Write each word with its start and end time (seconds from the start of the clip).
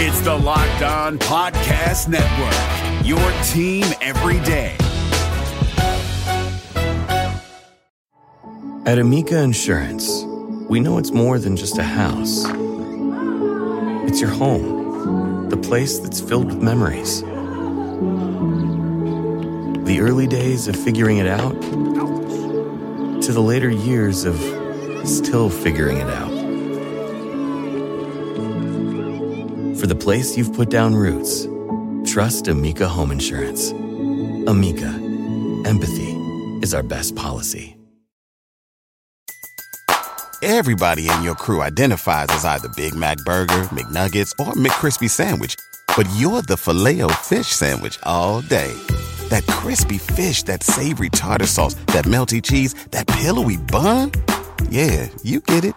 It's 0.00 0.20
the 0.20 0.32
Locked 0.32 0.82
On 0.82 1.18
Podcast 1.18 2.06
Network, 2.06 3.04
your 3.04 3.18
team 3.42 3.84
every 4.00 4.38
day. 4.44 4.76
At 8.86 9.00
Amica 9.00 9.42
Insurance, 9.42 10.22
we 10.70 10.78
know 10.78 10.98
it's 10.98 11.10
more 11.10 11.40
than 11.40 11.56
just 11.56 11.78
a 11.78 11.82
house. 11.82 12.44
It's 14.06 14.20
your 14.20 14.30
home, 14.30 15.48
the 15.48 15.56
place 15.56 15.98
that's 15.98 16.20
filled 16.20 16.46
with 16.46 16.62
memories. 16.62 17.22
The 19.84 19.98
early 20.00 20.28
days 20.28 20.68
of 20.68 20.76
figuring 20.76 21.18
it 21.18 21.26
out 21.26 21.60
to 21.60 23.32
the 23.32 23.42
later 23.42 23.68
years 23.68 24.24
of 24.24 24.36
still 25.04 25.50
figuring 25.50 25.96
it 25.96 26.08
out. 26.08 26.37
For 29.78 29.86
the 29.86 29.94
place 29.94 30.36
you've 30.36 30.52
put 30.52 30.70
down 30.70 30.96
roots, 30.96 31.46
trust 32.04 32.48
Amica 32.48 32.88
Home 32.88 33.12
Insurance. 33.12 33.70
Amica, 33.70 34.88
empathy 35.64 36.16
is 36.62 36.74
our 36.74 36.82
best 36.82 37.14
policy. 37.14 37.76
Everybody 40.42 41.08
in 41.08 41.22
your 41.22 41.36
crew 41.36 41.62
identifies 41.62 42.26
as 42.30 42.44
either 42.44 42.68
Big 42.70 42.96
Mac 42.96 43.18
Burger, 43.18 43.68
McNuggets, 43.70 44.32
or 44.40 44.54
McCrispy 44.54 45.08
Sandwich, 45.08 45.54
but 45.96 46.08
you're 46.16 46.42
the 46.42 46.56
filet 46.56 47.00
fish 47.22 47.46
Sandwich 47.46 48.00
all 48.02 48.40
day. 48.40 48.72
That 49.28 49.46
crispy 49.46 49.98
fish, 49.98 50.42
that 50.44 50.64
savory 50.64 51.10
tartar 51.10 51.46
sauce, 51.46 51.74
that 51.92 52.04
melty 52.04 52.42
cheese, 52.42 52.74
that 52.90 53.06
pillowy 53.06 53.58
bun. 53.58 54.10
Yeah, 54.70 55.08
you 55.22 55.40
get 55.40 55.64
it 55.64 55.74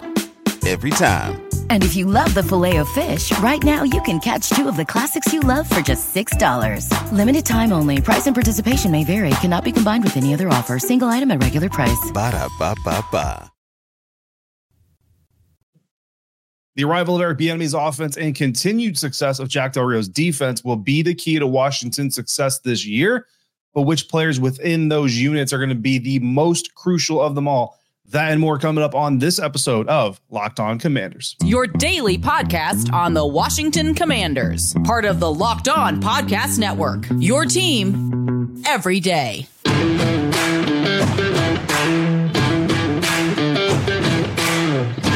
every 0.65 0.89
time. 0.89 1.50
And 1.71 1.85
if 1.85 1.95
you 1.95 2.05
love 2.05 2.33
the 2.33 2.43
filet 2.43 2.77
of 2.77 2.89
fish, 2.89 3.31
right 3.39 3.63
now 3.63 3.83
you 3.83 4.01
can 4.01 4.19
catch 4.19 4.49
two 4.49 4.67
of 4.67 4.75
the 4.75 4.83
classics 4.83 5.31
you 5.31 5.39
love 5.39 5.69
for 5.69 5.79
just 5.79 6.13
$6. 6.13 7.11
Limited 7.13 7.45
time 7.45 7.71
only. 7.71 8.01
Price 8.01 8.27
and 8.27 8.35
participation 8.35 8.91
may 8.91 9.05
vary. 9.05 9.29
Cannot 9.39 9.63
be 9.63 9.71
combined 9.71 10.03
with 10.03 10.17
any 10.17 10.33
other 10.33 10.49
offer. 10.49 10.77
Single 10.77 11.07
item 11.07 11.31
at 11.31 11.41
regular 11.41 11.69
price. 11.69 12.11
Ba 12.13 12.31
da 12.31 12.49
ba 12.59 12.75
ba 12.83 13.03
ba. 13.09 13.51
The 16.75 16.83
arrival 16.83 17.15
of 17.15 17.21
Eric 17.21 17.37
Bieniemy's 17.37 17.73
offense 17.73 18.17
and 18.17 18.35
continued 18.35 18.97
success 18.97 19.39
of 19.39 19.47
Jack 19.47 19.71
Del 19.73 19.85
Rio's 19.85 20.09
defense 20.09 20.65
will 20.65 20.75
be 20.75 21.01
the 21.01 21.15
key 21.15 21.39
to 21.39 21.47
Washington's 21.47 22.15
success 22.15 22.59
this 22.59 22.85
year. 22.85 23.27
But 23.73 23.83
which 23.83 24.09
players 24.09 24.41
within 24.41 24.89
those 24.89 25.15
units 25.15 25.53
are 25.53 25.57
going 25.57 25.69
to 25.69 25.75
be 25.75 25.99
the 25.99 26.19
most 26.19 26.75
crucial 26.75 27.21
of 27.21 27.33
them 27.35 27.47
all? 27.47 27.77
That 28.11 28.33
and 28.33 28.41
more 28.41 28.59
coming 28.59 28.83
up 28.83 28.93
on 28.93 29.19
this 29.19 29.39
episode 29.39 29.87
of 29.87 30.19
Locked 30.29 30.59
On 30.59 30.77
Commanders. 30.77 31.37
Your 31.45 31.65
daily 31.65 32.17
podcast 32.17 32.91
on 32.91 33.13
the 33.13 33.25
Washington 33.25 33.95
Commanders, 33.95 34.75
part 34.83 35.05
of 35.05 35.21
the 35.21 35.33
Locked 35.33 35.69
On 35.69 36.01
Podcast 36.01 36.59
Network. 36.59 37.05
Your 37.19 37.45
team 37.45 38.61
every 38.67 38.99
day. 38.99 39.47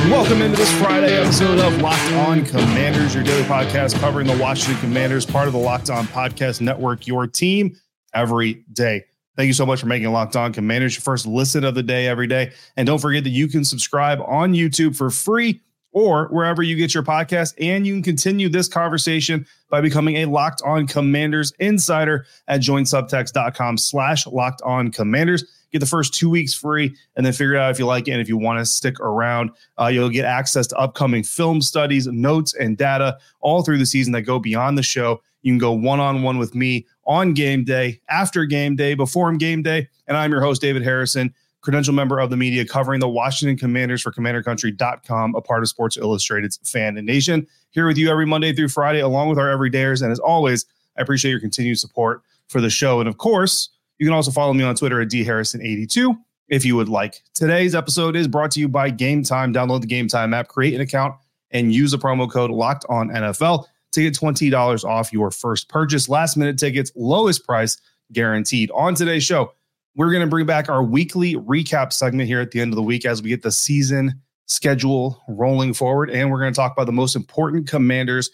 Welcome 0.09 0.41
into 0.41 0.55
this 0.55 0.71
Friday 0.79 1.17
episode 1.17 1.59
of 1.59 1.81
Locked 1.81 2.13
On 2.13 2.45
Commanders, 2.45 3.13
your 3.13 3.25
daily 3.25 3.43
podcast 3.43 3.99
covering 3.99 4.27
the 4.27 4.37
Washington 4.37 4.79
Commanders, 4.79 5.25
part 5.25 5.47
of 5.47 5.53
the 5.53 5.59
Locked 5.59 5.89
On 5.89 6.05
Podcast 6.05 6.61
Network, 6.61 7.07
your 7.07 7.27
team 7.27 7.75
every 8.13 8.63
day. 8.71 9.03
Thank 9.35 9.47
you 9.47 9.53
so 9.53 9.65
much 9.65 9.81
for 9.81 9.87
making 9.87 10.11
Locked 10.11 10.35
On 10.35 10.53
Commanders 10.53 10.95
your 10.95 11.01
first 11.01 11.25
listen 11.25 11.63
of 11.63 11.75
the 11.75 11.83
day 11.83 12.07
every 12.07 12.27
day. 12.27 12.53
And 12.77 12.87
don't 12.87 12.99
forget 12.99 13.23
that 13.23 13.31
you 13.31 13.47
can 13.47 13.65
subscribe 13.65 14.19
on 14.25 14.53
YouTube 14.53 14.95
for 14.95 15.09
free 15.09 15.61
or 15.91 16.27
wherever 16.27 16.61
you 16.61 16.75
get 16.75 16.93
your 16.93 17.03
podcast. 17.03 17.53
And 17.59 17.87
you 17.87 17.93
can 17.93 18.03
continue 18.03 18.49
this 18.49 18.67
conversation 18.67 19.45
by 19.69 19.81
becoming 19.81 20.17
a 20.17 20.25
Locked 20.25 20.61
On 20.65 20.85
Commanders 20.87 21.53
insider 21.59 22.25
at 22.47 22.61
joinsubtext.com 22.61 23.77
slash 23.77 24.27
Locked 24.27 24.61
On 24.63 24.91
Commanders. 24.91 25.43
Get 25.75 25.79
the 25.79 25.85
first 25.85 26.13
two 26.13 26.29
weeks 26.29 26.53
free 26.53 26.95
and 27.17 27.25
then 27.25 27.33
figure 27.33 27.57
out 27.57 27.69
if 27.69 27.79
you 27.79 27.85
like 27.85 28.07
it 28.07 28.11
and 28.11 28.21
if 28.21 28.29
you 28.29 28.37
want 28.37 28.59
to 28.59 28.65
stick 28.65 28.97
around. 29.01 29.51
Uh, 29.77 29.87
you'll 29.87 30.07
get 30.07 30.23
access 30.23 30.67
to 30.67 30.77
upcoming 30.77 31.21
film 31.21 31.61
studies, 31.61 32.07
notes, 32.07 32.53
and 32.53 32.77
data 32.77 33.17
all 33.41 33.61
through 33.61 33.77
the 33.77 33.85
season 33.85 34.13
that 34.13 34.21
go 34.21 34.39
beyond 34.39 34.77
the 34.77 34.83
show. 34.83 35.21
You 35.41 35.51
can 35.51 35.57
go 35.57 35.73
one 35.73 35.99
on 35.99 36.23
one 36.23 36.37
with 36.37 36.55
me 36.55 36.87
on 37.05 37.33
game 37.33 37.65
day, 37.65 37.99
after 38.07 38.45
game 38.45 38.77
day, 38.77 38.93
before 38.93 39.29
game 39.35 39.63
day. 39.63 39.89
And 40.07 40.15
I'm 40.15 40.31
your 40.31 40.39
host, 40.39 40.61
David 40.61 40.81
Harrison, 40.81 41.33
credential 41.59 41.93
member 41.93 42.19
of 42.19 42.29
the 42.29 42.37
media 42.37 42.63
covering 42.63 43.01
the 43.01 43.09
Washington 43.09 43.57
Commanders 43.57 44.01
for 44.01 44.13
CommanderCountry.com, 44.13 45.35
a 45.35 45.41
part 45.41 45.61
of 45.61 45.67
Sports 45.67 45.97
Illustrated's 45.97 46.57
FanNation. 46.59 47.47
Here 47.71 47.85
with 47.85 47.97
you 47.97 48.09
every 48.09 48.25
Monday 48.25 48.53
through 48.53 48.69
Friday, 48.69 49.01
along 49.01 49.27
with 49.27 49.37
our 49.37 49.53
everydayers. 49.53 50.01
And 50.01 50.09
as 50.09 50.19
always, 50.19 50.65
I 50.97 51.01
appreciate 51.01 51.31
your 51.31 51.41
continued 51.41 51.79
support 51.79 52.21
for 52.47 52.61
the 52.61 52.69
show. 52.69 53.01
And 53.01 53.09
of 53.09 53.17
course, 53.17 53.71
you 53.97 54.05
can 54.05 54.13
also 54.13 54.31
follow 54.31 54.53
me 54.53 54.63
on 54.63 54.75
Twitter 54.75 55.01
at 55.01 55.09
dharrison82 55.09 56.17
if 56.47 56.65
you 56.65 56.75
would 56.75 56.89
like. 56.89 57.21
Today's 57.33 57.73
episode 57.75 58.15
is 58.15 58.27
brought 58.27 58.51
to 58.51 58.59
you 58.59 58.67
by 58.67 58.91
Gametime. 58.91 59.53
Download 59.53 59.81
the 59.81 59.87
Gametime 59.87 60.35
app, 60.35 60.47
create 60.47 60.73
an 60.73 60.81
account, 60.81 61.15
and 61.51 61.73
use 61.73 61.91
the 61.91 61.97
promo 61.97 62.29
code 62.29 62.51
Locked 62.51 62.85
On 62.89 63.09
NFL 63.09 63.65
to 63.93 64.01
get 64.01 64.15
twenty 64.15 64.49
dollars 64.49 64.83
off 64.83 65.13
your 65.13 65.31
first 65.31 65.69
purchase. 65.69 66.09
Last 66.09 66.37
minute 66.37 66.57
tickets, 66.57 66.91
lowest 66.95 67.45
price 67.45 67.77
guaranteed. 68.11 68.69
On 68.71 68.93
today's 68.93 69.23
show, 69.23 69.53
we're 69.95 70.11
going 70.11 70.23
to 70.23 70.29
bring 70.29 70.45
back 70.45 70.69
our 70.69 70.83
weekly 70.83 71.35
recap 71.35 71.93
segment 71.93 72.27
here 72.27 72.41
at 72.41 72.51
the 72.51 72.59
end 72.59 72.71
of 72.71 72.75
the 72.75 72.83
week 72.83 73.05
as 73.05 73.21
we 73.21 73.29
get 73.29 73.41
the 73.41 73.51
season 73.51 74.21
schedule 74.47 75.21
rolling 75.27 75.73
forward, 75.73 76.09
and 76.09 76.29
we're 76.29 76.39
going 76.39 76.53
to 76.53 76.57
talk 76.57 76.73
about 76.73 76.85
the 76.85 76.91
most 76.91 77.15
important 77.15 77.67
commanders 77.67 78.29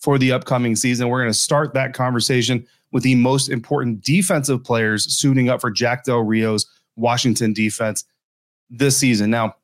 for 0.00 0.18
the 0.18 0.32
upcoming 0.32 0.74
season. 0.74 1.08
We're 1.08 1.20
going 1.20 1.30
to 1.30 1.38
start 1.38 1.74
that 1.74 1.94
conversation 1.94 2.66
with 2.92 3.02
the 3.02 3.14
most 3.16 3.48
important 3.48 4.02
defensive 4.02 4.62
players 4.62 5.12
suiting 5.12 5.48
up 5.48 5.60
for 5.60 5.70
Jack 5.70 6.04
Del 6.04 6.20
Rio's 6.20 6.66
Washington 6.96 7.52
defense 7.52 8.04
this 8.70 8.96
season. 8.96 9.30
Now, 9.30 9.56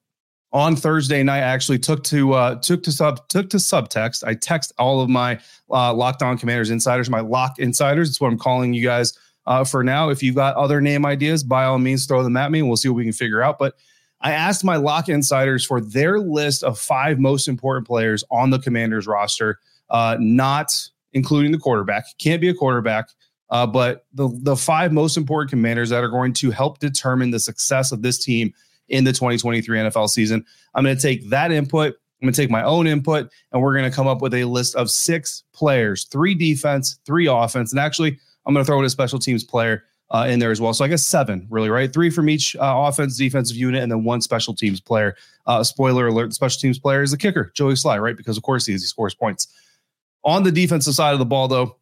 on 0.53 0.77
Thursday 0.77 1.23
night, 1.23 1.43
I 1.43 1.47
actually 1.47 1.79
took 1.79 2.03
to 2.05 2.33
uh, 2.33 2.55
took 2.57 2.83
to 2.85 2.93
sub 2.93 3.29
took 3.29 3.51
to 3.51 3.59
subtext. 3.59 4.25
I 4.27 4.35
text 4.35 4.73
all 4.79 5.01
of 5.01 5.11
my 5.11 5.39
uh, 5.71 5.93
Locked 5.93 6.23
On 6.23 6.39
Commanders 6.39 6.71
insiders, 6.71 7.11
my 7.11 7.21
lock 7.21 7.59
insiders. 7.59 8.09
It's 8.09 8.21
what 8.21 8.33
I'm 8.33 8.39
calling 8.39 8.73
you 8.73 8.83
guys 8.83 9.19
uh, 9.47 9.65
for 9.65 9.85
now. 9.85 10.09
If 10.09 10.23
you've 10.23 10.35
got 10.35 10.57
other 10.57 10.81
name 10.81 11.05
ideas, 11.05 11.45
by 11.45 11.65
all 11.65 11.79
means, 11.79 12.07
throw 12.07 12.23
them 12.23 12.37
at 12.37 12.51
me, 12.51 12.63
we'll 12.63 12.77
see 12.77 12.89
what 12.89 12.97
we 12.97 13.05
can 13.05 13.13
figure 13.13 13.43
out. 13.43 13.59
But 13.59 13.75
I 14.21 14.33
asked 14.33 14.65
my 14.65 14.77
lock 14.77 15.09
insiders 15.09 15.65
for 15.65 15.81
their 15.81 16.19
list 16.19 16.63
of 16.65 16.79
five 16.79 17.19
most 17.19 17.47
important 17.47 17.87
players 17.87 18.25
on 18.31 18.51
the 18.51 18.59
Commanders 18.59 19.07
roster, 19.07 19.59
uh, 19.91 20.17
not 20.19 20.73
including 21.13 21.53
the 21.53 21.59
quarterback. 21.59 22.05
Can't 22.19 22.41
be 22.41 22.49
a 22.49 22.55
quarterback. 22.55 23.11
Uh, 23.51 23.67
but 23.67 24.07
the 24.13 24.29
the 24.43 24.57
five 24.57 24.93
most 24.93 25.17
important 25.17 25.51
commanders 25.51 25.91
that 25.91 26.05
are 26.05 26.09
going 26.09 26.33
to 26.35 26.51
help 26.51 26.79
determine 26.79 27.31
the 27.31 27.41
success 27.41 27.93
of 27.93 28.03
this 28.03 28.23
team 28.23 28.53
in 28.89 29.05
the 29.05 29.13
2023 29.13 29.79
NFL 29.79 30.09
season. 30.09 30.45
I'm 30.75 30.85
going 30.85 30.97
to 30.97 31.03
take 31.03 31.29
that 31.31 31.53
input. 31.53 31.95
I'm 32.21 32.27
going 32.27 32.35
to 32.35 32.41
take 32.41 32.51
my 32.51 32.65
own 32.65 32.87
input, 32.87 33.31
and 33.53 33.63
we're 33.63 33.77
going 33.77 33.89
to 33.89 33.95
come 33.95 34.09
up 34.09 34.21
with 34.21 34.35
a 34.35 34.45
list 34.45 34.75
of 34.75 34.91
six 34.91 35.45
players: 35.53 36.05
three 36.05 36.35
defense, 36.35 36.99
three 37.07 37.27
offense, 37.27 37.73
and 37.73 37.81
actually, 37.81 38.19
I'm 38.45 38.55
going 38.55 38.65
to 38.65 38.67
throw 38.67 38.79
in 38.79 38.85
a 38.85 38.91
special 38.91 39.19
teams 39.19 39.45
player 39.45 39.85
uh, 40.11 40.27
in 40.29 40.39
there 40.39 40.51
as 40.51 40.61
well. 40.61 40.75
So 40.75 40.85
I 40.85 40.89
guess 40.89 41.05
seven, 41.05 41.47
really, 41.51 41.69
right? 41.69 41.93
Three 41.93 42.11
from 42.11 42.29
each 42.29 42.57
uh, 42.57 42.75
offense, 42.77 43.17
defensive 43.17 43.57
unit, 43.57 43.83
and 43.83 43.93
then 43.93 44.05
one 44.05 44.21
special 44.21 44.55
teams 44.55 44.81
player. 44.81 45.17
Uh, 45.47 45.63
spoiler 45.63 46.09
alert: 46.09 46.35
special 46.35 46.61
teams 46.61 46.79
player 46.79 47.03
is 47.03 47.13
the 47.13 47.17
kicker, 47.17 47.53
Joey 47.55 47.75
Slye, 47.75 48.01
right? 48.01 48.17
Because 48.17 48.37
of 48.37 48.43
course 48.43 48.67
he 48.67 48.75
is. 48.75 48.83
He 48.83 48.87
scores 48.89 49.15
points. 49.15 49.49
On 50.25 50.43
the 50.43 50.53
defensive 50.53 50.95
side 50.95 51.13
of 51.13 51.19
the 51.19 51.25
ball, 51.25 51.47
though, 51.49 51.77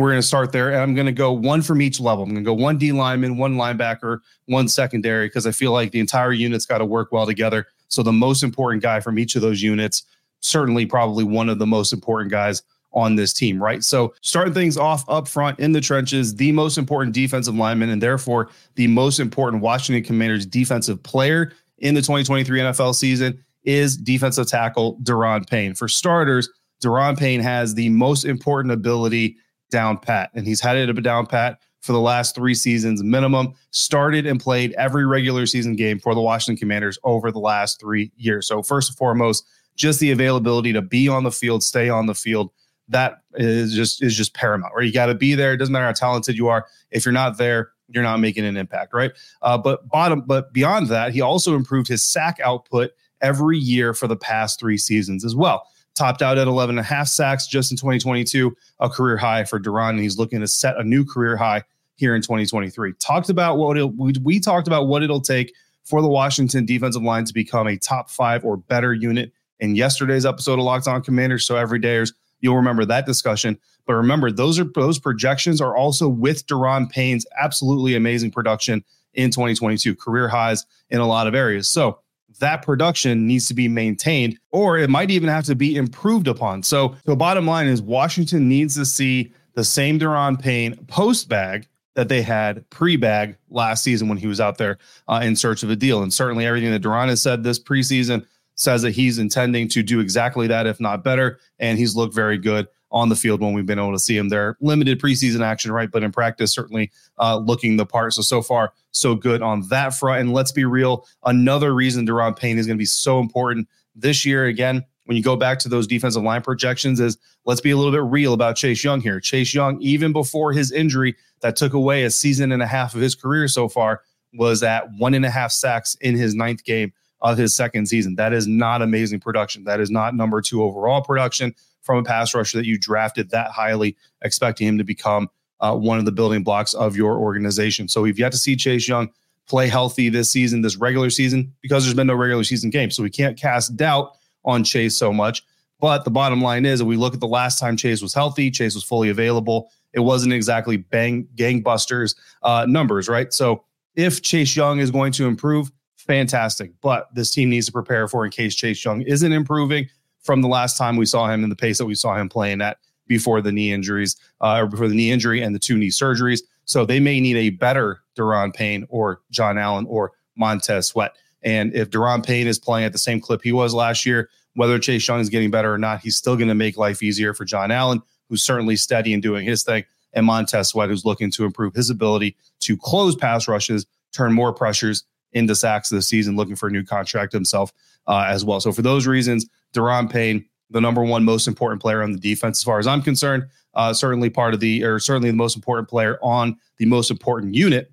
we're 0.00 0.10
going 0.10 0.20
to 0.20 0.26
start 0.26 0.52
there. 0.52 0.70
And 0.70 0.80
I'm 0.80 0.94
going 0.94 1.06
to 1.06 1.12
go 1.12 1.32
one 1.32 1.62
from 1.62 1.82
each 1.82 2.00
level. 2.00 2.24
I'm 2.24 2.30
going 2.30 2.44
to 2.44 2.48
go 2.48 2.54
one 2.54 2.78
D 2.78 2.92
lineman, 2.92 3.36
one 3.36 3.56
linebacker, 3.56 4.20
one 4.46 4.68
secondary, 4.68 5.26
because 5.26 5.46
I 5.46 5.52
feel 5.52 5.72
like 5.72 5.92
the 5.92 6.00
entire 6.00 6.32
unit's 6.32 6.66
got 6.66 6.78
to 6.78 6.84
work 6.84 7.12
well 7.12 7.26
together. 7.26 7.66
So 7.88 8.02
the 8.02 8.12
most 8.12 8.42
important 8.42 8.82
guy 8.82 9.00
from 9.00 9.18
each 9.18 9.36
of 9.36 9.42
those 9.42 9.62
units, 9.62 10.04
certainly 10.40 10.86
probably 10.86 11.24
one 11.24 11.48
of 11.48 11.58
the 11.58 11.66
most 11.66 11.92
important 11.92 12.30
guys 12.30 12.62
on 12.92 13.14
this 13.14 13.32
team, 13.32 13.62
right? 13.62 13.84
So 13.84 14.14
starting 14.20 14.54
things 14.54 14.76
off 14.76 15.04
up 15.08 15.28
front 15.28 15.60
in 15.60 15.72
the 15.72 15.80
trenches, 15.80 16.34
the 16.34 16.52
most 16.52 16.76
important 16.76 17.14
defensive 17.14 17.54
lineman, 17.54 17.90
and 17.90 18.02
therefore 18.02 18.50
the 18.74 18.86
most 18.86 19.20
important 19.20 19.62
Washington 19.62 20.02
Commanders 20.02 20.46
defensive 20.46 21.02
player 21.02 21.52
in 21.78 21.94
the 21.94 22.00
2023 22.00 22.60
NFL 22.60 22.94
season 22.94 23.42
is 23.64 23.96
defensive 23.96 24.48
tackle 24.48 24.98
Daron 25.02 25.48
Payne. 25.48 25.74
For 25.74 25.88
starters, 25.88 26.48
Daron 26.82 27.18
Payne 27.18 27.40
has 27.40 27.74
the 27.74 27.90
most 27.90 28.24
important 28.24 28.72
ability 28.72 29.36
down 29.70 29.98
pat, 29.98 30.30
and 30.34 30.46
he's 30.46 30.60
had 30.60 30.76
it 30.76 30.90
a 30.90 30.94
down 30.94 31.26
pat 31.26 31.60
for 31.80 31.92
the 31.92 32.00
last 32.00 32.34
three 32.34 32.54
seasons 32.54 33.02
minimum. 33.02 33.54
Started 33.70 34.26
and 34.26 34.40
played 34.40 34.72
every 34.74 35.06
regular 35.06 35.46
season 35.46 35.76
game 35.76 35.98
for 35.98 36.14
the 36.14 36.20
Washington 36.20 36.58
Commanders 36.58 36.98
over 37.04 37.30
the 37.30 37.38
last 37.38 37.80
three 37.80 38.12
years. 38.16 38.46
So 38.46 38.62
first 38.62 38.90
and 38.90 38.98
foremost, 38.98 39.46
just 39.76 40.00
the 40.00 40.10
availability 40.10 40.72
to 40.72 40.82
be 40.82 41.08
on 41.08 41.24
the 41.24 41.30
field, 41.30 41.62
stay 41.62 41.88
on 41.88 42.06
the 42.06 42.14
field. 42.14 42.50
That 42.88 43.18
is 43.34 43.74
just 43.74 44.02
is 44.02 44.16
just 44.16 44.34
paramount. 44.34 44.74
Right, 44.74 44.86
you 44.86 44.92
got 44.92 45.06
to 45.06 45.14
be 45.14 45.34
there. 45.34 45.52
It 45.52 45.58
doesn't 45.58 45.72
matter 45.72 45.86
how 45.86 45.92
talented 45.92 46.36
you 46.36 46.48
are. 46.48 46.66
If 46.90 47.04
you're 47.04 47.12
not 47.12 47.38
there, 47.38 47.70
you're 47.88 48.02
not 48.02 48.18
making 48.18 48.44
an 48.44 48.56
impact. 48.56 48.92
Right. 48.92 49.12
Uh, 49.42 49.56
but 49.56 49.88
bottom, 49.88 50.22
but 50.26 50.52
beyond 50.52 50.88
that, 50.88 51.12
he 51.12 51.20
also 51.20 51.54
improved 51.54 51.88
his 51.88 52.04
sack 52.04 52.38
output 52.42 52.90
every 53.20 53.58
year 53.58 53.94
for 53.94 54.08
the 54.08 54.16
past 54.16 54.58
three 54.58 54.78
seasons 54.78 55.24
as 55.24 55.36
well 55.36 55.66
topped 56.00 56.22
out 56.22 56.38
at 56.38 56.48
11 56.48 56.78
and 56.78 56.80
a 56.80 56.88
half 56.88 57.08
sacks 57.08 57.46
just 57.46 57.70
in 57.70 57.76
2022, 57.76 58.56
a 58.80 58.88
career 58.88 59.18
high 59.18 59.44
for 59.44 59.60
Daron. 59.60 59.90
And 59.90 60.00
he's 60.00 60.16
looking 60.16 60.40
to 60.40 60.48
set 60.48 60.78
a 60.78 60.82
new 60.82 61.04
career 61.04 61.36
high 61.36 61.62
here 61.96 62.14
in 62.14 62.22
2023. 62.22 62.94
Talked 62.94 63.28
about 63.28 63.58
what 63.58 63.76
it'll, 63.76 63.90
we, 63.90 64.14
we 64.22 64.40
talked 64.40 64.66
about 64.66 64.88
what 64.88 65.02
it'll 65.02 65.20
take 65.20 65.52
for 65.84 66.00
the 66.00 66.08
Washington 66.08 66.64
defensive 66.64 67.02
line 67.02 67.26
to 67.26 67.34
become 67.34 67.66
a 67.66 67.76
top 67.76 68.08
five 68.08 68.46
or 68.46 68.56
better 68.56 68.94
unit 68.94 69.30
in 69.58 69.74
yesterday's 69.74 70.24
episode 70.24 70.58
of 70.58 70.64
Locked 70.64 70.88
On 70.88 71.02
Commanders. 71.02 71.44
So 71.44 71.56
every 71.56 71.78
dayers, 71.78 72.14
you'll 72.40 72.56
remember 72.56 72.86
that 72.86 73.04
discussion. 73.04 73.58
But 73.86 73.94
remember, 73.94 74.30
those 74.30 74.58
are 74.58 74.64
those 74.64 74.98
projections 74.98 75.60
are 75.60 75.76
also 75.76 76.08
with 76.08 76.46
Daron 76.46 76.90
Payne's 76.90 77.26
absolutely 77.38 77.94
amazing 77.94 78.30
production 78.30 78.84
in 79.12 79.30
2022, 79.30 79.96
career 79.96 80.28
highs 80.28 80.64
in 80.88 81.00
a 81.00 81.06
lot 81.06 81.26
of 81.26 81.34
areas. 81.34 81.68
So 81.68 81.98
that 82.38 82.62
production 82.62 83.26
needs 83.26 83.48
to 83.48 83.54
be 83.54 83.68
maintained, 83.68 84.38
or 84.50 84.78
it 84.78 84.88
might 84.88 85.10
even 85.10 85.28
have 85.28 85.44
to 85.44 85.54
be 85.54 85.76
improved 85.76 86.28
upon. 86.28 86.62
So 86.62 86.96
the 87.04 87.16
bottom 87.16 87.46
line 87.46 87.66
is 87.66 87.82
Washington 87.82 88.48
needs 88.48 88.74
to 88.76 88.86
see 88.86 89.32
the 89.54 89.64
same 89.64 89.98
Daron 89.98 90.40
Payne 90.40 90.76
post 90.86 91.28
bag 91.28 91.66
that 91.94 92.08
they 92.08 92.22
had 92.22 92.68
pre 92.70 92.96
bag 92.96 93.36
last 93.50 93.82
season 93.82 94.08
when 94.08 94.18
he 94.18 94.26
was 94.26 94.40
out 94.40 94.58
there 94.58 94.78
uh, 95.08 95.20
in 95.22 95.36
search 95.36 95.62
of 95.62 95.70
a 95.70 95.76
deal. 95.76 96.02
And 96.02 96.12
certainly 96.12 96.46
everything 96.46 96.70
that 96.70 96.82
Daron 96.82 97.08
has 97.08 97.20
said 97.20 97.42
this 97.42 97.58
preseason 97.58 98.24
says 98.54 98.82
that 98.82 98.92
he's 98.92 99.18
intending 99.18 99.68
to 99.68 99.82
do 99.82 100.00
exactly 100.00 100.46
that, 100.46 100.66
if 100.66 100.80
not 100.80 101.02
better. 101.02 101.38
And 101.58 101.78
he's 101.78 101.96
looked 101.96 102.14
very 102.14 102.38
good 102.38 102.68
on 102.92 103.08
the 103.08 103.16
field 103.16 103.40
when 103.40 103.52
we've 103.52 103.66
been 103.66 103.78
able 103.78 103.92
to 103.92 103.98
see 103.98 104.16
him 104.16 104.28
there. 104.28 104.56
Limited 104.60 105.00
preseason 105.00 105.42
action, 105.42 105.72
right? 105.72 105.90
But 105.90 106.02
in 106.02 106.12
practice, 106.12 106.52
certainly 106.52 106.90
uh, 107.18 107.36
looking 107.36 107.76
the 107.76 107.86
part. 107.86 108.14
So, 108.14 108.22
so 108.22 108.42
far, 108.42 108.72
so 108.90 109.14
good 109.14 109.42
on 109.42 109.68
that 109.68 109.94
front. 109.94 110.20
And 110.20 110.32
let's 110.32 110.52
be 110.52 110.64
real, 110.64 111.06
another 111.24 111.74
reason 111.74 112.06
Daron 112.06 112.36
Payne 112.36 112.58
is 112.58 112.66
going 112.66 112.76
to 112.76 112.80
be 112.80 112.86
so 112.86 113.20
important 113.20 113.68
this 113.94 114.24
year. 114.24 114.46
Again, 114.46 114.84
when 115.04 115.16
you 115.16 115.22
go 115.22 115.36
back 115.36 115.58
to 115.60 115.68
those 115.68 115.86
defensive 115.86 116.22
line 116.22 116.42
projections, 116.42 117.00
is 117.00 117.16
let's 117.44 117.60
be 117.60 117.70
a 117.70 117.76
little 117.76 117.92
bit 117.92 118.04
real 118.10 118.32
about 118.32 118.56
Chase 118.56 118.82
Young 118.82 119.00
here. 119.00 119.20
Chase 119.20 119.54
Young, 119.54 119.80
even 119.80 120.12
before 120.12 120.52
his 120.52 120.72
injury 120.72 121.16
that 121.42 121.56
took 121.56 121.72
away 121.72 122.04
a 122.04 122.10
season 122.10 122.52
and 122.52 122.62
a 122.62 122.66
half 122.66 122.94
of 122.94 123.00
his 123.00 123.14
career 123.14 123.48
so 123.48 123.68
far, 123.68 124.02
was 124.34 124.62
at 124.62 124.84
one 124.98 125.14
and 125.14 125.24
a 125.24 125.30
half 125.30 125.52
sacks 125.52 125.96
in 126.00 126.16
his 126.16 126.34
ninth 126.34 126.64
game 126.64 126.92
of 127.22 127.36
his 127.36 127.54
second 127.54 127.86
season. 127.86 128.14
That 128.14 128.32
is 128.32 128.46
not 128.46 128.82
amazing 128.82 129.20
production. 129.20 129.64
That 129.64 129.80
is 129.80 129.90
not 129.90 130.14
number 130.14 130.40
two 130.40 130.62
overall 130.62 131.02
production 131.02 131.54
from 131.82 131.98
a 131.98 132.02
pass 132.02 132.34
rusher 132.34 132.58
that 132.58 132.66
you 132.66 132.78
drafted 132.78 133.30
that 133.30 133.50
highly, 133.50 133.96
expecting 134.22 134.66
him 134.66 134.78
to 134.78 134.84
become 134.84 135.28
uh, 135.60 135.74
one 135.74 135.98
of 135.98 136.04
the 136.04 136.12
building 136.12 136.42
blocks 136.42 136.74
of 136.74 136.96
your 136.96 137.18
organization. 137.18 137.88
So 137.88 138.02
we've 138.02 138.18
yet 138.18 138.32
to 138.32 138.38
see 138.38 138.56
Chase 138.56 138.88
Young 138.88 139.10
play 139.46 139.68
healthy 139.68 140.08
this 140.08 140.30
season, 140.30 140.62
this 140.62 140.76
regular 140.76 141.10
season, 141.10 141.54
because 141.60 141.84
there's 141.84 141.94
been 141.94 142.06
no 142.06 142.14
regular 142.14 142.44
season 142.44 142.70
game. 142.70 142.90
So 142.90 143.02
we 143.02 143.10
can't 143.10 143.38
cast 143.38 143.76
doubt 143.76 144.16
on 144.44 144.64
Chase 144.64 144.96
so 144.96 145.12
much. 145.12 145.42
But 145.80 146.04
the 146.04 146.10
bottom 146.10 146.42
line 146.42 146.66
is, 146.66 146.80
if 146.80 146.86
we 146.86 146.96
look 146.96 147.14
at 147.14 147.20
the 147.20 147.26
last 147.26 147.58
time 147.58 147.76
Chase 147.76 148.02
was 148.02 148.14
healthy, 148.14 148.50
Chase 148.50 148.74
was 148.74 148.84
fully 148.84 149.08
available. 149.08 149.70
It 149.92 150.00
wasn't 150.00 150.32
exactly 150.32 150.76
bang 150.76 151.26
gangbusters 151.34 152.14
uh, 152.42 152.66
numbers, 152.68 153.08
right? 153.08 153.32
So 153.32 153.64
if 153.94 154.22
Chase 154.22 154.54
Young 154.54 154.78
is 154.78 154.90
going 154.90 155.12
to 155.12 155.26
improve, 155.26 155.72
fantastic. 155.96 156.72
But 156.80 157.08
this 157.14 157.30
team 157.30 157.50
needs 157.50 157.66
to 157.66 157.72
prepare 157.72 158.08
for 158.08 158.24
in 158.24 158.30
case 158.30 158.54
Chase 158.54 158.84
Young 158.84 159.02
isn't 159.02 159.32
improving 159.32 159.88
from 160.22 160.42
the 160.42 160.48
last 160.48 160.76
time 160.76 160.96
we 160.96 161.06
saw 161.06 161.28
him 161.28 161.44
in 161.44 161.50
the 161.50 161.56
pace 161.56 161.78
that 161.78 161.86
we 161.86 161.94
saw 161.94 162.16
him 162.16 162.28
playing 162.28 162.60
at 162.60 162.78
before 163.06 163.40
the 163.40 163.52
knee 163.52 163.72
injuries, 163.72 164.16
uh, 164.40 164.58
or 164.60 164.66
before 164.66 164.88
the 164.88 164.94
knee 164.94 165.10
injury 165.10 165.42
and 165.42 165.54
the 165.54 165.58
two 165.58 165.76
knee 165.76 165.88
surgeries. 165.88 166.42
So 166.64 166.84
they 166.86 167.00
may 167.00 167.20
need 167.20 167.36
a 167.36 167.50
better 167.50 168.02
Daron 168.16 168.54
Payne 168.54 168.86
or 168.88 169.20
John 169.30 169.58
Allen 169.58 169.86
or 169.88 170.12
Montez 170.36 170.86
Sweat. 170.86 171.16
And 171.42 171.74
if 171.74 171.90
Daron 171.90 172.24
Payne 172.24 172.46
is 172.46 172.58
playing 172.58 172.84
at 172.84 172.92
the 172.92 172.98
same 172.98 173.20
clip 173.20 173.42
he 173.42 173.50
was 173.50 173.74
last 173.74 174.06
year, 174.06 174.30
whether 174.54 174.78
Chase 174.78 175.06
Young 175.06 175.20
is 175.20 175.28
getting 175.28 175.50
better 175.50 175.72
or 175.72 175.78
not, 175.78 176.00
he's 176.00 176.16
still 176.16 176.36
going 176.36 176.48
to 176.48 176.54
make 176.54 176.76
life 176.76 177.02
easier 177.02 177.34
for 177.34 177.44
John 177.44 177.70
Allen, 177.70 178.02
who's 178.28 178.44
certainly 178.44 178.76
steady 178.76 179.12
and 179.12 179.22
doing 179.22 179.44
his 179.46 179.64
thing, 179.64 179.84
and 180.12 180.26
Montez 180.26 180.68
Sweat, 180.68 180.88
who's 180.88 181.04
looking 181.04 181.30
to 181.32 181.44
improve 181.44 181.74
his 181.74 181.90
ability 181.90 182.36
to 182.60 182.76
close 182.76 183.16
pass 183.16 183.48
rushes, 183.48 183.86
turn 184.12 184.32
more 184.32 184.52
pressures 184.52 185.04
into 185.32 185.54
sacks 185.54 185.88
this 185.88 186.08
season, 186.08 186.36
looking 186.36 186.56
for 186.56 186.68
a 186.68 186.72
new 186.72 186.84
contract 186.84 187.32
himself 187.32 187.72
uh, 188.06 188.24
as 188.26 188.44
well. 188.44 188.60
So 188.60 188.72
for 188.72 188.82
those 188.82 189.06
reasons, 189.06 189.46
Daron 189.74 190.10
Payne, 190.10 190.44
the 190.70 190.80
number 190.80 191.02
one 191.02 191.24
most 191.24 191.46
important 191.46 191.80
player 191.80 192.02
on 192.02 192.12
the 192.12 192.18
defense, 192.18 192.60
as 192.60 192.64
far 192.64 192.78
as 192.78 192.86
I'm 192.86 193.02
concerned, 193.02 193.46
uh, 193.74 193.92
certainly 193.92 194.30
part 194.30 194.54
of 194.54 194.60
the, 194.60 194.82
or 194.84 194.98
certainly 194.98 195.30
the 195.30 195.36
most 195.36 195.56
important 195.56 195.88
player 195.88 196.18
on 196.22 196.56
the 196.78 196.86
most 196.86 197.10
important 197.10 197.54
unit 197.54 197.92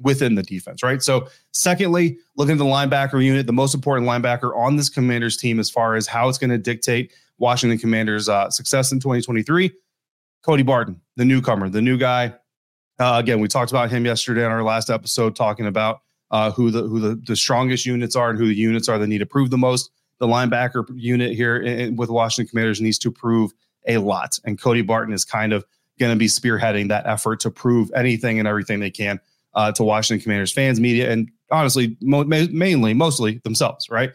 within 0.00 0.34
the 0.34 0.42
defense, 0.42 0.82
right? 0.82 1.02
So, 1.02 1.28
secondly, 1.52 2.18
looking 2.36 2.52
at 2.52 2.58
the 2.58 2.64
linebacker 2.64 3.22
unit, 3.24 3.46
the 3.46 3.52
most 3.52 3.74
important 3.74 4.08
linebacker 4.08 4.56
on 4.56 4.76
this 4.76 4.88
Commanders 4.88 5.36
team 5.36 5.60
as 5.60 5.70
far 5.70 5.94
as 5.94 6.06
how 6.06 6.28
it's 6.28 6.38
going 6.38 6.50
to 6.50 6.58
dictate 6.58 7.12
Washington 7.38 7.78
Commanders' 7.78 8.28
uh, 8.28 8.50
success 8.50 8.92
in 8.92 9.00
2023. 9.00 9.70
Cody 10.42 10.62
Barton, 10.62 11.00
the 11.16 11.24
newcomer, 11.24 11.68
the 11.68 11.82
new 11.82 11.96
guy. 11.96 12.34
Uh, 12.98 13.16
again, 13.18 13.40
we 13.40 13.48
talked 13.48 13.70
about 13.70 13.90
him 13.90 14.04
yesterday 14.04 14.44
on 14.44 14.50
our 14.50 14.62
last 14.62 14.90
episode, 14.90 15.36
talking 15.36 15.66
about 15.66 16.00
uh, 16.30 16.50
who 16.50 16.70
the 16.70 16.82
who 16.82 16.98
the, 17.00 17.20
the 17.26 17.36
strongest 17.36 17.86
units 17.86 18.16
are 18.16 18.30
and 18.30 18.38
who 18.38 18.46
the 18.46 18.54
units 18.54 18.88
are 18.88 18.98
that 18.98 19.06
need 19.06 19.18
to 19.18 19.26
prove 19.26 19.50
the 19.50 19.58
most. 19.58 19.90
The 20.18 20.26
linebacker 20.26 20.84
unit 20.94 21.32
here 21.32 21.56
in, 21.56 21.96
with 21.96 22.10
Washington 22.10 22.50
Commanders 22.50 22.80
needs 22.80 22.98
to 22.98 23.10
prove 23.10 23.52
a 23.86 23.98
lot, 23.98 24.38
and 24.44 24.60
Cody 24.60 24.82
Barton 24.82 25.12
is 25.12 25.24
kind 25.24 25.52
of 25.52 25.64
going 25.98 26.12
to 26.12 26.18
be 26.18 26.26
spearheading 26.26 26.88
that 26.88 27.06
effort 27.06 27.40
to 27.40 27.50
prove 27.50 27.90
anything 27.94 28.38
and 28.38 28.46
everything 28.48 28.80
they 28.80 28.90
can 28.90 29.20
uh, 29.54 29.72
to 29.72 29.82
Washington 29.82 30.22
Commanders 30.22 30.52
fans, 30.52 30.80
media, 30.80 31.10
and 31.10 31.30
honestly, 31.50 31.96
mo- 32.00 32.24
mainly, 32.24 32.94
mostly 32.94 33.40
themselves, 33.44 33.90
right? 33.90 34.12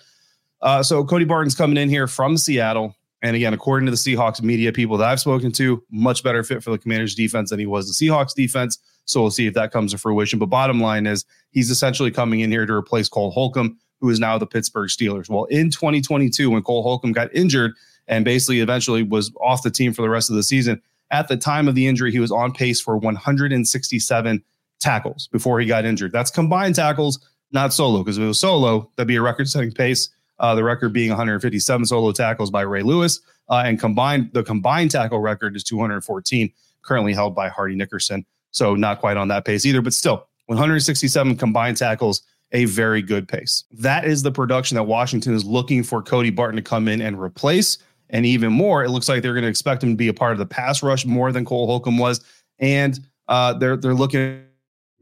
Uh, 0.61 0.81
so 0.81 1.03
Cody 1.03 1.25
Barton's 1.25 1.55
coming 1.55 1.77
in 1.77 1.89
here 1.89 2.07
from 2.07 2.37
Seattle. 2.37 2.95
And 3.21 3.35
again, 3.35 3.53
according 3.53 3.85
to 3.87 3.91
the 3.91 3.97
Seahawks 3.97 4.41
media 4.41 4.71
people 4.71 4.97
that 4.97 5.09
I've 5.09 5.19
spoken 5.19 5.51
to, 5.53 5.83
much 5.91 6.23
better 6.23 6.43
fit 6.43 6.63
for 6.63 6.71
the 6.71 6.77
Commanders 6.77 7.15
defense 7.15 7.49
than 7.49 7.59
he 7.59 7.65
was 7.65 7.87
the 7.87 8.05
Seahawks 8.05 8.33
defense. 8.33 8.77
So 9.05 9.21
we'll 9.21 9.31
see 9.31 9.47
if 9.47 9.53
that 9.53 9.71
comes 9.71 9.91
to 9.91 9.97
fruition. 9.97 10.37
But 10.37 10.47
bottom 10.47 10.81
line 10.81 11.07
is 11.07 11.25
he's 11.51 11.71
essentially 11.71 12.11
coming 12.11 12.41
in 12.41 12.51
here 12.51 12.65
to 12.65 12.73
replace 12.73 13.09
Cole 13.09 13.31
Holcomb, 13.31 13.77
who 13.99 14.09
is 14.09 14.19
now 14.19 14.37
the 14.37 14.47
Pittsburgh 14.47 14.89
Steelers. 14.89 15.29
Well, 15.29 15.45
in 15.45 15.69
2022, 15.69 16.49
when 16.49 16.63
Cole 16.63 16.83
Holcomb 16.83 17.11
got 17.11 17.33
injured 17.33 17.73
and 18.07 18.23
basically 18.23 18.59
eventually 18.59 19.03
was 19.03 19.31
off 19.41 19.63
the 19.63 19.71
team 19.71 19.93
for 19.93 20.01
the 20.01 20.09
rest 20.09 20.29
of 20.29 20.35
the 20.35 20.43
season, 20.43 20.81
at 21.11 21.27
the 21.27 21.37
time 21.37 21.67
of 21.67 21.75
the 21.75 21.87
injury, 21.87 22.11
he 22.11 22.19
was 22.19 22.31
on 22.31 22.51
pace 22.51 22.81
for 22.81 22.97
167 22.97 24.43
tackles 24.79 25.27
before 25.27 25.59
he 25.59 25.65
got 25.65 25.85
injured. 25.85 26.11
That's 26.11 26.31
combined 26.31 26.75
tackles, 26.75 27.19
not 27.51 27.73
solo, 27.73 28.03
because 28.03 28.17
if 28.17 28.23
it 28.23 28.27
was 28.27 28.39
solo, 28.39 28.91
that'd 28.95 29.07
be 29.07 29.15
a 29.15 29.21
record 29.21 29.49
setting 29.49 29.71
pace. 29.71 30.09
Uh, 30.39 30.53
the 30.53 30.63
record 30.63 30.93
being 30.93 31.09
157 31.09 31.85
solo 31.85 32.11
tackles 32.11 32.51
by 32.51 32.61
Ray 32.61 32.83
Lewis. 32.83 33.19
Uh, 33.49 33.63
and 33.65 33.79
combined, 33.79 34.29
the 34.33 34.43
combined 34.43 34.91
tackle 34.91 35.19
record 35.19 35.55
is 35.55 35.63
214, 35.63 36.51
currently 36.83 37.13
held 37.13 37.33
by 37.33 37.49
Hardy 37.49 37.75
Nickerson. 37.75 38.25
So 38.51 38.75
not 38.75 38.99
quite 38.99 39.17
on 39.17 39.29
that 39.29 39.45
pace 39.45 39.65
either, 39.65 39.81
but 39.81 39.93
still 39.93 40.27
167 40.47 41.37
combined 41.37 41.77
tackles, 41.77 42.21
a 42.51 42.65
very 42.65 43.01
good 43.01 43.27
pace. 43.27 43.63
That 43.71 44.05
is 44.05 44.23
the 44.23 44.31
production 44.31 44.75
that 44.75 44.83
Washington 44.83 45.33
is 45.33 45.43
looking 45.43 45.83
for 45.83 46.01
Cody 46.01 46.29
Barton 46.29 46.55
to 46.55 46.61
come 46.61 46.87
in 46.87 47.01
and 47.01 47.19
replace. 47.19 47.77
And 48.09 48.25
even 48.25 48.53
more, 48.53 48.83
it 48.83 48.89
looks 48.89 49.09
like 49.09 49.21
they're 49.21 49.33
going 49.33 49.43
to 49.43 49.49
expect 49.49 49.83
him 49.83 49.89
to 49.89 49.97
be 49.97 50.07
a 50.07 50.13
part 50.13 50.31
of 50.31 50.37
the 50.37 50.45
pass 50.45 50.81
rush 50.81 51.05
more 51.05 51.31
than 51.31 51.43
Cole 51.43 51.67
Holcomb 51.67 51.97
was. 51.97 52.21
And 52.59 52.99
uh, 53.27 53.53
they're 53.53 53.75
they're 53.75 53.93
looking 53.93 54.43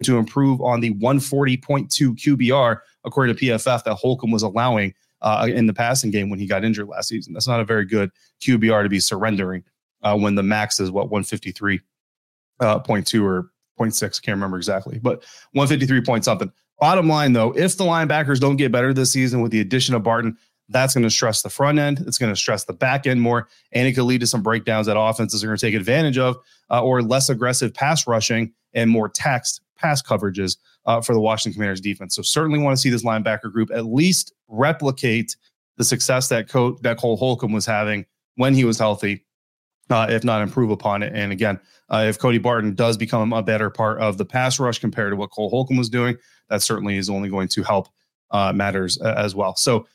to 0.04 0.18
improve 0.18 0.60
on 0.62 0.82
the 0.82 0.94
140.2 0.96 1.90
QBR, 1.90 2.80
according 3.06 3.36
to 3.36 3.46
PFF, 3.46 3.84
that 3.84 3.96
Holcomb 3.96 4.32
was 4.32 4.44
allowing 4.44 4.94
uh, 5.22 5.48
in 5.50 5.68
the 5.68 5.74
passing 5.74 6.12
game 6.12 6.30
when 6.30 6.40
he 6.40 6.48
got 6.48 6.66
injured 6.66 6.88
last 6.88 7.10
season. 7.10 7.34
That's 7.34 7.48
not 7.48 7.60
a 7.60 7.66
very 7.66 7.86
good 7.86 8.12
QBR 8.42 8.84
to 8.84 8.90
be 8.90 9.00
surrendering 9.00 9.64
uh, 10.04 10.18
when 10.18 10.36
the 10.36 10.44
max 10.44 10.80
is 10.80 10.92
what 10.92 11.10
153.2 11.10 11.80
uh, 12.62 13.24
or 13.24 13.52
0.6. 13.80 14.04
I 14.04 14.08
can't 14.08 14.36
remember 14.36 14.58
exactly, 14.58 15.00
but 15.00 15.24
153 15.54 16.02
point 16.02 16.26
something. 16.26 16.52
Bottom 16.80 17.08
line, 17.08 17.34
though, 17.34 17.52
if 17.56 17.78
the 17.78 17.86
linebackers 17.86 18.40
don't 18.40 18.58
get 18.58 18.72
better 18.72 18.94
this 18.94 19.12
season 19.12 19.42
with 19.42 19.52
the 19.52 19.62
addition 19.62 19.96
of 19.96 20.04
Barton, 20.04 20.38
that's 20.70 20.94
going 20.94 21.04
to 21.04 21.10
stress 21.10 21.42
the 21.42 21.50
front 21.50 21.80
end. 21.80 22.04
It's 22.08 22.18
going 22.18 22.32
to 22.32 22.36
stress 22.36 22.66
the 22.66 22.74
back 22.74 23.06
end 23.06 23.22
more, 23.22 23.48
and 23.72 23.88
it 23.88 23.94
could 23.94 24.04
lead 24.04 24.22
to 24.22 24.28
some 24.28 24.42
breakdowns 24.42 24.88
that 24.88 25.00
offenses 25.00 25.44
are 25.44 25.48
going 25.48 25.58
to 25.58 25.66
take 25.66 25.76
advantage 25.76 26.18
of, 26.18 26.38
uh, 26.72 26.84
or 26.84 27.02
less 27.02 27.30
aggressive 27.30 27.74
pass 27.74 28.08
rushing 28.08 28.54
and 28.74 28.90
more 28.90 29.08
taxed 29.08 29.62
pass 29.78 30.02
coverages 30.02 30.58
uh, 30.86 31.02
for 31.02 31.14
the 31.14 31.20
Washington 31.20 31.54
Commanders 31.54 31.82
defense. 31.82 32.16
So 32.16 32.22
certainly 32.22 32.60
want 32.60 32.76
to 32.76 32.82
see 32.82 32.90
this 32.90 33.04
linebacker 33.04 33.52
group 33.52 33.70
at 33.72 33.86
least 33.86 34.34
replicate 34.48 35.36
the 35.78 35.84
success 35.84 36.30
that 36.30 36.48
that 36.82 36.98
Cole 36.98 37.18
Holcomb 37.18 37.52
was 37.52 37.66
having 37.66 38.06
when 38.36 38.54
he 38.54 38.64
was 38.64 38.80
healthy, 38.80 39.26
uh, 39.90 40.08
if 40.10 40.24
not 40.24 40.42
improve 40.42 40.72
upon 40.72 41.04
it. 41.04 41.14
And 41.14 41.32
again, 41.32 41.60
uh, 41.90 42.06
if 42.08 42.18
Cody 42.18 42.38
Barton 42.38 42.74
does 42.74 42.98
become 42.98 43.34
a 43.34 43.44
better 43.44 43.70
part 43.70 44.00
of 44.00 44.18
the 44.18 44.26
pass 44.26 44.60
rush 44.60 44.80
compared 44.80 45.12
to 45.12 45.16
what 45.16 45.32
Cole 45.32 45.50
Holcomb 45.50 45.78
was 45.78 45.90
doing, 45.90 46.18
that 46.50 46.62
certainly 46.62 46.98
is 46.98 47.10
only 47.10 47.30
going 47.30 47.48
to 47.50 47.64
help 47.64 47.90
uh, 48.32 48.54
matters 48.54 49.00
uh, 49.02 49.14
as 49.18 49.36
well. 49.36 49.56
So 49.56 49.88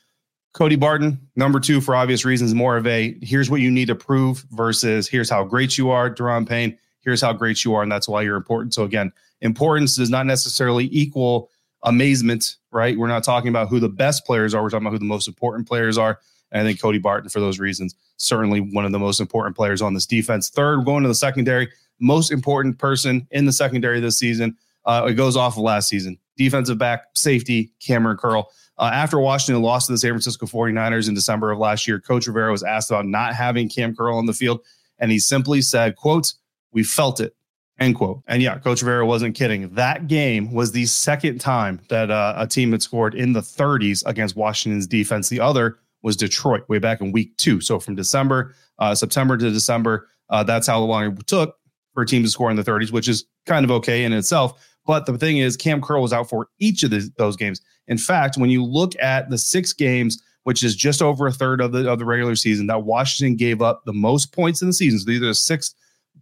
Cody 0.53 0.75
Barton, 0.75 1.19
number 1.35 1.59
two, 1.59 1.79
for 1.79 1.95
obvious 1.95 2.25
reasons, 2.25 2.53
more 2.53 2.75
of 2.75 2.85
a 2.85 3.17
here's 3.21 3.49
what 3.49 3.61
you 3.61 3.71
need 3.71 3.87
to 3.87 3.95
prove 3.95 4.45
versus 4.51 5.07
here's 5.07 5.29
how 5.29 5.43
great 5.43 5.77
you 5.77 5.89
are, 5.89 6.13
Daron 6.13 6.47
Payne. 6.47 6.77
Here's 7.01 7.21
how 7.21 7.33
great 7.33 7.63
you 7.63 7.73
are, 7.73 7.83
and 7.83 7.91
that's 7.91 8.07
why 8.07 8.21
you're 8.21 8.35
important. 8.35 8.73
So 8.73 8.83
again, 8.83 9.11
importance 9.39 9.95
does 9.95 10.09
not 10.09 10.25
necessarily 10.25 10.89
equal 10.91 11.49
amazement, 11.83 12.57
right? 12.71 12.97
We're 12.97 13.07
not 13.07 13.23
talking 13.23 13.49
about 13.49 13.69
who 13.69 13.79
the 13.79 13.89
best 13.89 14.25
players 14.25 14.53
are. 14.53 14.61
We're 14.61 14.69
talking 14.69 14.85
about 14.85 14.93
who 14.93 14.99
the 14.99 15.05
most 15.05 15.27
important 15.27 15.67
players 15.67 15.97
are. 15.97 16.19
And 16.51 16.61
I 16.61 16.65
think 16.65 16.81
Cody 16.81 16.99
Barton, 16.99 17.29
for 17.29 17.39
those 17.39 17.59
reasons, 17.59 17.95
certainly 18.17 18.59
one 18.59 18.85
of 18.85 18.91
the 18.91 18.99
most 18.99 19.19
important 19.19 19.55
players 19.55 19.81
on 19.81 19.93
this 19.93 20.05
defense. 20.05 20.49
Third, 20.49 20.85
going 20.85 21.03
to 21.03 21.07
the 21.07 21.15
secondary, 21.15 21.69
most 21.99 22.31
important 22.31 22.77
person 22.77 23.27
in 23.31 23.45
the 23.45 23.53
secondary 23.53 23.99
this 23.99 24.19
season. 24.19 24.57
Uh, 24.85 25.07
it 25.09 25.13
goes 25.13 25.37
off 25.37 25.57
of 25.57 25.63
last 25.63 25.87
season. 25.87 26.17
Defensive 26.41 26.79
back, 26.79 27.05
safety, 27.13 27.71
Kamren 27.79 28.17
Curl. 28.17 28.49
Uh, 28.79 28.89
after 28.91 29.19
Washington 29.19 29.61
lost 29.61 29.85
to 29.85 29.91
the 29.91 29.97
San 29.99 30.09
Francisco 30.09 30.47
49ers 30.47 31.07
in 31.07 31.13
December 31.13 31.51
of 31.51 31.59
last 31.59 31.87
year, 31.87 31.99
Coach 31.99 32.25
Rivera 32.25 32.51
was 32.51 32.63
asked 32.63 32.89
about 32.89 33.05
not 33.05 33.35
having 33.35 33.69
Cam 33.69 33.95
Curl 33.95 34.17
on 34.17 34.25
the 34.25 34.33
field. 34.33 34.61
And 34.97 35.11
he 35.11 35.19
simply 35.19 35.61
said, 35.61 35.95
quote, 35.95 36.33
we 36.71 36.81
felt 36.81 37.19
it, 37.19 37.35
end 37.79 37.95
quote. 37.95 38.23
And 38.25 38.41
yeah, 38.41 38.57
Coach 38.57 38.81
Rivera 38.81 39.05
wasn't 39.05 39.35
kidding. 39.35 39.75
That 39.75 40.07
game 40.07 40.51
was 40.51 40.71
the 40.71 40.87
second 40.87 41.39
time 41.39 41.79
that 41.89 42.09
uh, 42.09 42.33
a 42.37 42.47
team 42.47 42.71
had 42.71 42.81
scored 42.81 43.13
in 43.13 43.33
the 43.33 43.41
30s 43.41 44.03
against 44.07 44.35
Washington's 44.35 44.87
defense. 44.87 45.29
The 45.29 45.41
other 45.41 45.77
was 46.01 46.17
Detroit 46.17 46.67
way 46.67 46.79
back 46.79 47.01
in 47.01 47.11
week 47.11 47.37
two. 47.37 47.61
So 47.61 47.79
from 47.79 47.93
December, 47.93 48.55
uh, 48.79 48.95
September 48.95 49.37
to 49.37 49.51
December, 49.51 50.07
uh, 50.31 50.43
that's 50.43 50.65
how 50.65 50.79
long 50.79 51.03
it 51.03 51.27
took 51.27 51.55
for 51.93 52.01
a 52.01 52.07
team 52.07 52.23
to 52.23 52.29
score 52.29 52.49
in 52.49 52.57
the 52.57 52.63
30s, 52.63 52.91
which 52.91 53.07
is 53.07 53.25
kind 53.45 53.63
of 53.63 53.69
okay 53.69 54.05
in 54.05 54.13
itself. 54.13 54.59
But 54.85 55.05
the 55.05 55.17
thing 55.17 55.37
is, 55.37 55.55
Cam 55.57 55.81
Curl 55.81 56.01
was 56.01 56.13
out 56.13 56.29
for 56.29 56.47
each 56.59 56.83
of 56.83 56.89
the, 56.89 57.09
those 57.17 57.35
games. 57.35 57.61
In 57.87 57.97
fact, 57.97 58.37
when 58.37 58.49
you 58.49 58.63
look 58.63 58.93
at 58.99 59.29
the 59.29 59.37
six 59.37 59.73
games, 59.73 60.21
which 60.43 60.63
is 60.63 60.75
just 60.75 61.01
over 61.01 61.27
a 61.27 61.31
third 61.31 61.61
of 61.61 61.71
the 61.71 61.89
of 61.89 61.99
the 61.99 62.05
regular 62.05 62.35
season, 62.35 62.67
that 62.67 62.83
Washington 62.83 63.35
gave 63.35 63.61
up 63.61 63.83
the 63.85 63.93
most 63.93 64.33
points 64.33 64.61
in 64.61 64.69
the 64.69 64.73
season. 64.73 64.99
So 64.99 65.05
these 65.05 65.21
are 65.21 65.27
the 65.27 65.35
six 65.35 65.75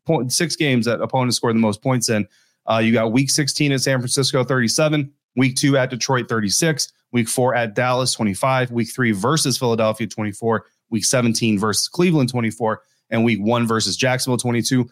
point 0.06 0.32
six 0.34 0.56
games 0.56 0.86
that 0.86 1.02
opponents 1.02 1.38
scored 1.38 1.56
the 1.56 1.60
most 1.60 1.82
points 1.82 2.10
in. 2.10 2.28
Uh, 2.70 2.80
you 2.80 2.92
got 2.92 3.12
Week 3.12 3.30
16 3.30 3.72
at 3.72 3.82
San 3.82 4.00
Francisco, 4.00 4.44
37. 4.44 5.12
Week 5.36 5.56
two 5.56 5.78
at 5.78 5.90
Detroit, 5.90 6.28
36. 6.28 6.92
Week 7.12 7.28
four 7.28 7.56
at 7.56 7.74
Dallas, 7.74 8.14
25. 8.14 8.72
Week 8.72 8.90
three 8.90 9.12
versus 9.12 9.58
Philadelphia, 9.58 10.08
24. 10.08 10.66
Week 10.90 11.06
17 11.06 11.58
versus 11.58 11.88
Cleveland, 11.88 12.30
24. 12.30 12.82
And 13.12 13.24
week 13.24 13.40
one 13.42 13.68
versus 13.68 13.98
Jacksonville, 13.98 14.38
22. 14.38 14.88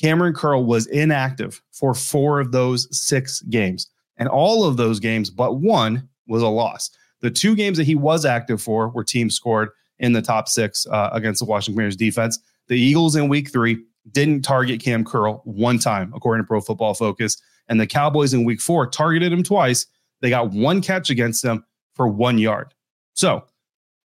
Kamren 0.00 0.34
Curl 0.34 0.64
was 0.64 0.86
inactive 0.86 1.60
for 1.72 1.94
four 1.94 2.40
of 2.40 2.52
those 2.52 2.88
six 2.96 3.42
games. 3.42 3.88
And 4.16 4.28
all 4.28 4.64
of 4.64 4.76
those 4.76 5.00
games, 5.00 5.30
but 5.30 5.56
one, 5.60 6.08
was 6.26 6.42
a 6.42 6.48
loss. 6.48 6.90
The 7.20 7.30
two 7.30 7.56
games 7.56 7.76
that 7.76 7.84
he 7.84 7.96
was 7.96 8.24
active 8.24 8.62
for 8.62 8.88
were 8.88 9.04
teams 9.04 9.34
scored 9.34 9.70
in 9.98 10.12
the 10.12 10.22
top 10.22 10.48
six 10.48 10.86
uh, 10.86 11.10
against 11.12 11.40
the 11.40 11.44
Washington 11.44 11.74
Commanders 11.74 11.96
defense. 11.96 12.38
The 12.68 12.80
Eagles 12.80 13.16
in 13.16 13.28
week 13.28 13.50
three 13.50 13.84
didn't 14.12 14.42
target 14.42 14.80
Cam 14.80 15.04
Curl 15.04 15.42
one 15.44 15.78
time, 15.78 16.12
according 16.14 16.44
to 16.44 16.46
Pro 16.46 16.60
Football 16.60 16.94
Focus. 16.94 17.36
And 17.68 17.80
the 17.80 17.86
Cowboys 17.86 18.32
in 18.32 18.44
week 18.44 18.60
four 18.60 18.86
targeted 18.86 19.32
him 19.32 19.42
twice. 19.42 19.86
They 20.20 20.30
got 20.30 20.50
one 20.50 20.80
catch 20.80 21.10
against 21.10 21.42
them 21.42 21.64
for 21.94 22.08
one 22.08 22.38
yard. 22.38 22.72
So 23.14 23.44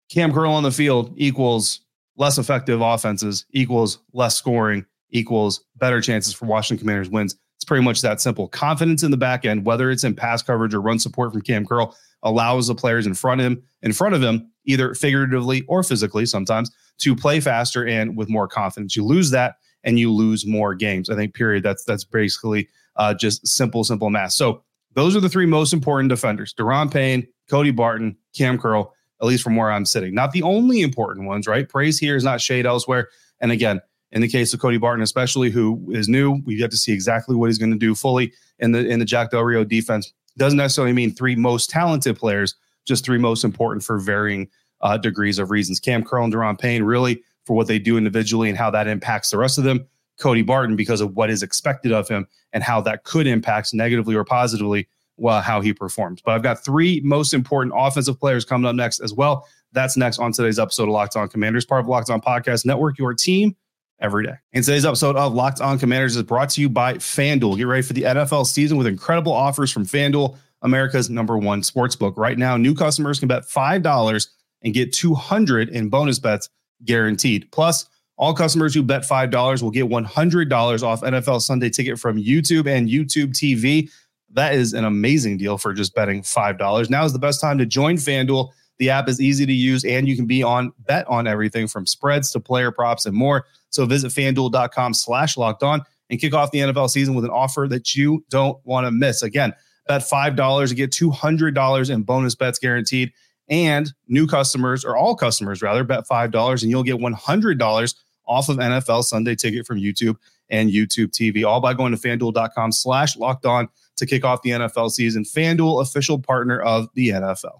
Cam 0.09 0.33
Curl 0.33 0.51
on 0.51 0.63
the 0.63 0.71
field 0.71 1.13
equals 1.15 1.81
less 2.17 2.37
effective 2.37 2.81
offenses, 2.81 3.45
equals 3.51 3.99
less 4.13 4.35
scoring, 4.35 4.85
equals 5.11 5.63
better 5.77 6.01
chances 6.01 6.33
for 6.33 6.45
Washington 6.45 6.81
Commanders 6.81 7.09
wins. 7.09 7.35
It's 7.55 7.65
pretty 7.65 7.83
much 7.83 8.01
that 8.01 8.19
simple. 8.21 8.47
Confidence 8.47 9.03
in 9.03 9.11
the 9.11 9.17
back 9.17 9.45
end, 9.45 9.65
whether 9.65 9.89
it's 9.89 10.03
in 10.03 10.15
pass 10.15 10.41
coverage 10.41 10.73
or 10.73 10.81
run 10.81 10.99
support 10.99 11.31
from 11.31 11.41
Cam 11.41 11.65
Curl, 11.65 11.95
allows 12.23 12.67
the 12.67 12.75
players 12.75 13.07
in 13.07 13.13
front 13.13 13.41
of 13.41 13.47
him, 13.47 13.63
in 13.81 13.93
front 13.93 14.15
of 14.15 14.21
him, 14.21 14.51
either 14.65 14.93
figuratively 14.93 15.63
or 15.67 15.83
physically 15.83 16.25
sometimes, 16.25 16.71
to 16.97 17.15
play 17.15 17.39
faster 17.39 17.85
and 17.87 18.17
with 18.17 18.29
more 18.29 18.47
confidence. 18.47 18.95
You 18.95 19.05
lose 19.05 19.31
that 19.31 19.55
and 19.83 19.99
you 19.99 20.11
lose 20.11 20.45
more 20.45 20.75
games. 20.75 21.09
I 21.09 21.15
think, 21.15 21.33
period. 21.33 21.63
That's 21.63 21.83
that's 21.85 22.03
basically 22.03 22.67
uh, 22.97 23.13
just 23.13 23.47
simple, 23.47 23.83
simple 23.83 24.09
math. 24.09 24.33
So 24.33 24.63
those 24.93 25.15
are 25.15 25.21
the 25.21 25.29
three 25.29 25.45
most 25.45 25.71
important 25.71 26.09
defenders: 26.09 26.53
Daron 26.53 26.91
Payne, 26.91 27.27
Cody 27.49 27.71
Barton, 27.71 28.17
Cam 28.35 28.57
Curl. 28.57 28.93
At 29.21 29.27
least 29.27 29.43
from 29.43 29.55
where 29.55 29.71
I'm 29.71 29.85
sitting, 29.85 30.13
not 30.13 30.33
the 30.33 30.43
only 30.43 30.81
important 30.81 31.25
ones, 31.25 31.47
right? 31.47 31.69
Praise 31.69 31.97
here 31.97 32.17
is 32.17 32.25
not 32.25 32.41
shade 32.41 32.65
elsewhere. 32.65 33.07
And 33.39 33.49
again, 33.49 33.79
in 34.15 34.21
the 34.21 34.29
case 34.29 34.53
of 34.53 34.61
Cody 34.61 34.77
Barton, 34.77 35.03
especially 35.03 35.51
who 35.51 35.91
is 35.91 36.07
new, 36.07 36.41
we've 36.45 36.57
get 36.57 36.71
to 36.71 36.77
see 36.77 36.93
exactly 36.93 37.35
what 37.35 37.47
he's 37.47 37.57
going 37.57 37.73
to 37.73 37.77
do 37.77 37.93
fully 37.93 38.33
in 38.59 38.71
the 38.71 38.87
in 38.87 38.99
the 38.99 39.05
Jack 39.05 39.29
Del 39.29 39.43
Rio 39.43 39.65
defense. 39.65 40.11
Doesn't 40.37 40.57
necessarily 40.57 40.93
mean 40.93 41.13
three 41.13 41.35
most 41.35 41.69
talented 41.69 42.17
players, 42.17 42.55
just 42.85 43.03
three 43.05 43.17
most 43.17 43.43
important 43.43 43.83
for 43.83 43.99
varying 43.99 44.49
uh, 44.81 44.97
degrees 44.97 45.37
of 45.37 45.51
reasons. 45.51 45.81
Cam 45.81 46.03
Curl 46.03 46.23
and 46.23 46.33
Daron 46.33 46.57
Payne 46.57 46.83
really 46.83 47.21
for 47.45 47.55
what 47.55 47.67
they 47.67 47.77
do 47.77 47.97
individually 47.97 48.49
and 48.49 48.57
how 48.57 48.71
that 48.71 48.87
impacts 48.87 49.29
the 49.29 49.37
rest 49.37 49.57
of 49.57 49.65
them. 49.65 49.85
Cody 50.17 50.41
Barton 50.41 50.77
because 50.77 51.01
of 51.01 51.13
what 51.15 51.29
is 51.29 51.43
expected 51.43 51.91
of 51.91 52.07
him 52.07 52.25
and 52.53 52.63
how 52.63 52.79
that 52.81 53.03
could 53.03 53.27
impact 53.27 53.73
negatively 53.73 54.15
or 54.15 54.23
positively 54.23 54.87
well, 55.17 55.41
how 55.41 55.61
he 55.61 55.73
performs. 55.73 56.21
But 56.21 56.35
I've 56.35 56.43
got 56.43 56.63
three 56.63 57.01
most 57.03 57.33
important 57.33 57.73
offensive 57.77 58.19
players 58.19 58.45
coming 58.45 58.65
up 58.65 58.75
next 58.75 59.01
as 59.01 59.13
well. 59.13 59.45
That's 59.73 59.97
next 59.97 60.19
on 60.19 60.31
today's 60.31 60.59
episode 60.59 60.83
of 60.83 60.89
Locked 60.89 61.17
On 61.17 61.27
Commanders, 61.27 61.65
part 61.65 61.81
of 61.81 61.87
Locked 61.87 62.09
On 62.09 62.21
Podcast 62.21 62.65
Network, 62.65 62.97
your 62.97 63.13
team 63.13 63.55
every 63.99 64.25
day. 64.25 64.35
And 64.53 64.63
today's 64.63 64.85
episode 64.85 65.15
of 65.15 65.33
Locked 65.33 65.61
On 65.61 65.79
Commanders 65.79 66.15
is 66.15 66.23
brought 66.23 66.49
to 66.51 66.61
you 66.61 66.69
by 66.69 66.95
FanDuel. 66.95 67.57
Get 67.57 67.67
ready 67.67 67.81
for 67.81 67.93
the 67.93 68.03
NFL 68.03 68.45
season 68.45 68.77
with 68.77 68.87
incredible 68.87 69.31
offers 69.31 69.71
from 69.71 69.85
FanDuel, 69.85 70.37
America's 70.61 71.09
number 71.09 71.37
one 71.37 71.61
sportsbook. 71.61 72.17
Right 72.17 72.37
now, 72.37 72.57
new 72.57 72.75
customers 72.75 73.19
can 73.19 73.27
bet 73.27 73.43
$5 73.43 74.27
and 74.63 74.73
get 74.73 74.93
200 74.93 75.69
in 75.69 75.89
bonus 75.89 76.19
bets 76.19 76.49
guaranteed. 76.83 77.49
Plus, 77.51 77.85
all 78.17 78.33
customers 78.33 78.73
who 78.73 78.83
bet 78.83 79.03
$5 79.03 79.61
will 79.61 79.71
get 79.71 79.89
$100 79.89 80.83
off 80.83 81.01
NFL 81.01 81.41
Sunday 81.41 81.69
ticket 81.69 81.99
from 81.99 82.21
YouTube 82.21 82.67
and 82.67 82.89
YouTube 82.89 83.31
TV. 83.31 83.89
That 84.31 84.55
is 84.55 84.73
an 84.73 84.85
amazing 84.85 85.37
deal 85.37 85.57
for 85.57 85.73
just 85.73 85.95
betting 85.95 86.21
$5. 86.21 86.89
Now 86.89 87.05
is 87.05 87.13
the 87.13 87.19
best 87.19 87.41
time 87.41 87.57
to 87.57 87.65
join 87.65 87.95
FanDuel. 87.95 88.49
The 88.77 88.89
app 88.89 89.07
is 89.07 89.21
easy 89.21 89.45
to 89.45 89.53
use 89.53 89.85
and 89.85 90.07
you 90.07 90.15
can 90.15 90.25
be 90.25 90.43
on 90.43 90.73
bet 90.79 91.07
on 91.07 91.27
everything 91.27 91.67
from 91.67 91.85
spreads 91.85 92.31
to 92.31 92.39
player 92.39 92.71
props 92.71 93.05
and 93.05 93.15
more. 93.15 93.45
So 93.69 93.85
visit 93.85 94.11
fanduel.com 94.11 94.93
slash 94.93 95.37
locked 95.37 95.63
on 95.63 95.81
and 96.09 96.19
kick 96.19 96.33
off 96.33 96.51
the 96.51 96.59
NFL 96.59 96.89
season 96.89 97.15
with 97.15 97.25
an 97.25 97.31
offer 97.31 97.67
that 97.69 97.95
you 97.95 98.23
don't 98.29 98.57
want 98.65 98.85
to 98.85 98.91
miss. 98.91 99.23
Again, 99.23 99.53
bet 99.87 100.01
$5 100.01 100.69
to 100.69 100.75
get 100.75 100.91
$200 100.91 101.89
in 101.89 102.03
bonus 102.03 102.35
bets 102.35 102.59
guaranteed. 102.59 103.11
And 103.47 103.93
new 104.07 104.25
customers, 104.25 104.83
or 104.83 104.97
all 104.97 105.15
customers 105.15 105.61
rather, 105.61 105.83
bet 105.83 106.07
$5 106.07 106.61
and 106.61 106.71
you'll 106.71 106.83
get 106.83 106.97
$100 106.97 107.95
off 108.27 108.49
of 108.49 108.57
NFL 108.57 109.03
Sunday 109.03 109.35
ticket 109.35 109.67
from 109.67 109.79
YouTube 109.79 110.15
and 110.49 110.69
YouTube 110.69 111.11
TV, 111.11 111.45
all 111.45 111.61
by 111.61 111.73
going 111.73 111.95
to 111.95 111.97
fanduel.com 111.97 112.71
slash 112.71 113.17
locked 113.17 113.45
on 113.45 113.67
to 113.97 114.05
kick 114.05 114.25
off 114.25 114.41
the 114.41 114.51
NFL 114.51 114.91
season. 114.91 115.23
FanDuel, 115.23 115.81
official 115.81 116.19
partner 116.19 116.59
of 116.59 116.87
the 116.93 117.09
NFL. 117.09 117.59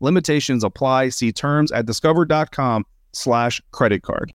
Limitations 0.00 0.64
apply. 0.64 1.10
See 1.10 1.32
terms 1.32 1.70
at 1.72 1.86
discover.com 1.86 2.86
slash 3.12 3.60
credit 3.70 4.02
card. 4.02 4.32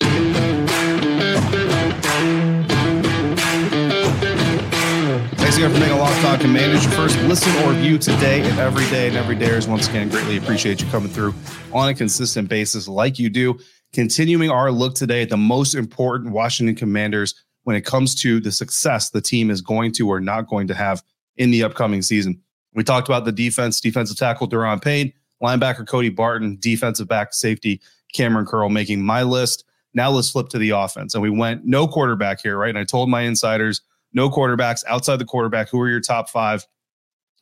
Thanks 5.37 5.57
again 5.57 5.71
for 5.71 5.79
making 5.79 5.95
a 5.95 5.99
Locked 5.99 6.25
On 6.25 6.39
Commanders 6.39 6.83
your 6.83 6.93
first 6.93 7.17
listen 7.21 7.55
or 7.63 7.73
view 7.73 7.97
today 7.97 8.41
and 8.41 8.59
every 8.59 8.85
day. 8.87 9.07
And 9.07 9.15
every 9.15 9.35
day 9.35 9.45
is 9.47 9.67
once 9.67 9.87
again 9.87 10.09
greatly 10.09 10.37
appreciate 10.37 10.81
you 10.81 10.87
coming 10.89 11.09
through 11.09 11.33
on 11.71 11.87
a 11.87 11.93
consistent 11.93 12.49
basis 12.49 12.87
like 12.87 13.19
you 13.19 13.29
do. 13.29 13.57
Continuing 13.93 14.49
our 14.49 14.71
look 14.71 14.95
today 14.95 15.21
at 15.21 15.29
the 15.29 15.37
most 15.37 15.73
important 15.73 16.33
Washington 16.33 16.75
Commanders 16.75 17.35
when 17.63 17.75
it 17.75 17.85
comes 17.85 18.15
to 18.15 18.39
the 18.39 18.51
success 18.51 19.09
the 19.11 19.21
team 19.21 19.49
is 19.49 19.61
going 19.61 19.91
to 19.93 20.09
or 20.09 20.19
not 20.19 20.47
going 20.47 20.67
to 20.67 20.73
have 20.73 21.01
in 21.37 21.51
the 21.51 21.63
upcoming 21.63 22.01
season. 22.01 22.41
We 22.73 22.83
talked 22.83 23.07
about 23.07 23.23
the 23.23 23.31
defense, 23.31 23.79
defensive 23.79 24.17
tackle 24.17 24.49
Daron 24.49 24.83
Payne, 24.83 25.13
linebacker 25.43 25.87
Cody 25.87 26.09
Barton, 26.09 26.57
defensive 26.59 27.07
back 27.07 27.33
safety 27.33 27.81
Kamren 28.15 28.47
Curl 28.47 28.69
making 28.69 29.03
my 29.03 29.23
list. 29.23 29.65
Now 29.93 30.09
let's 30.09 30.29
flip 30.29 30.49
to 30.49 30.57
the 30.57 30.71
offense. 30.71 31.13
And 31.13 31.21
we 31.21 31.29
went 31.29 31.65
no 31.65 31.87
quarterback 31.87 32.41
here, 32.41 32.57
right? 32.57 32.69
And 32.69 32.77
I 32.77 32.83
told 32.83 33.09
my 33.09 33.21
insiders, 33.21 33.81
no 34.13 34.29
quarterbacks 34.29 34.83
outside 34.87 35.17
the 35.17 35.25
quarterback. 35.25 35.69
Who 35.69 35.79
are 35.81 35.89
your 35.89 36.01
top 36.01 36.29
five 36.29 36.65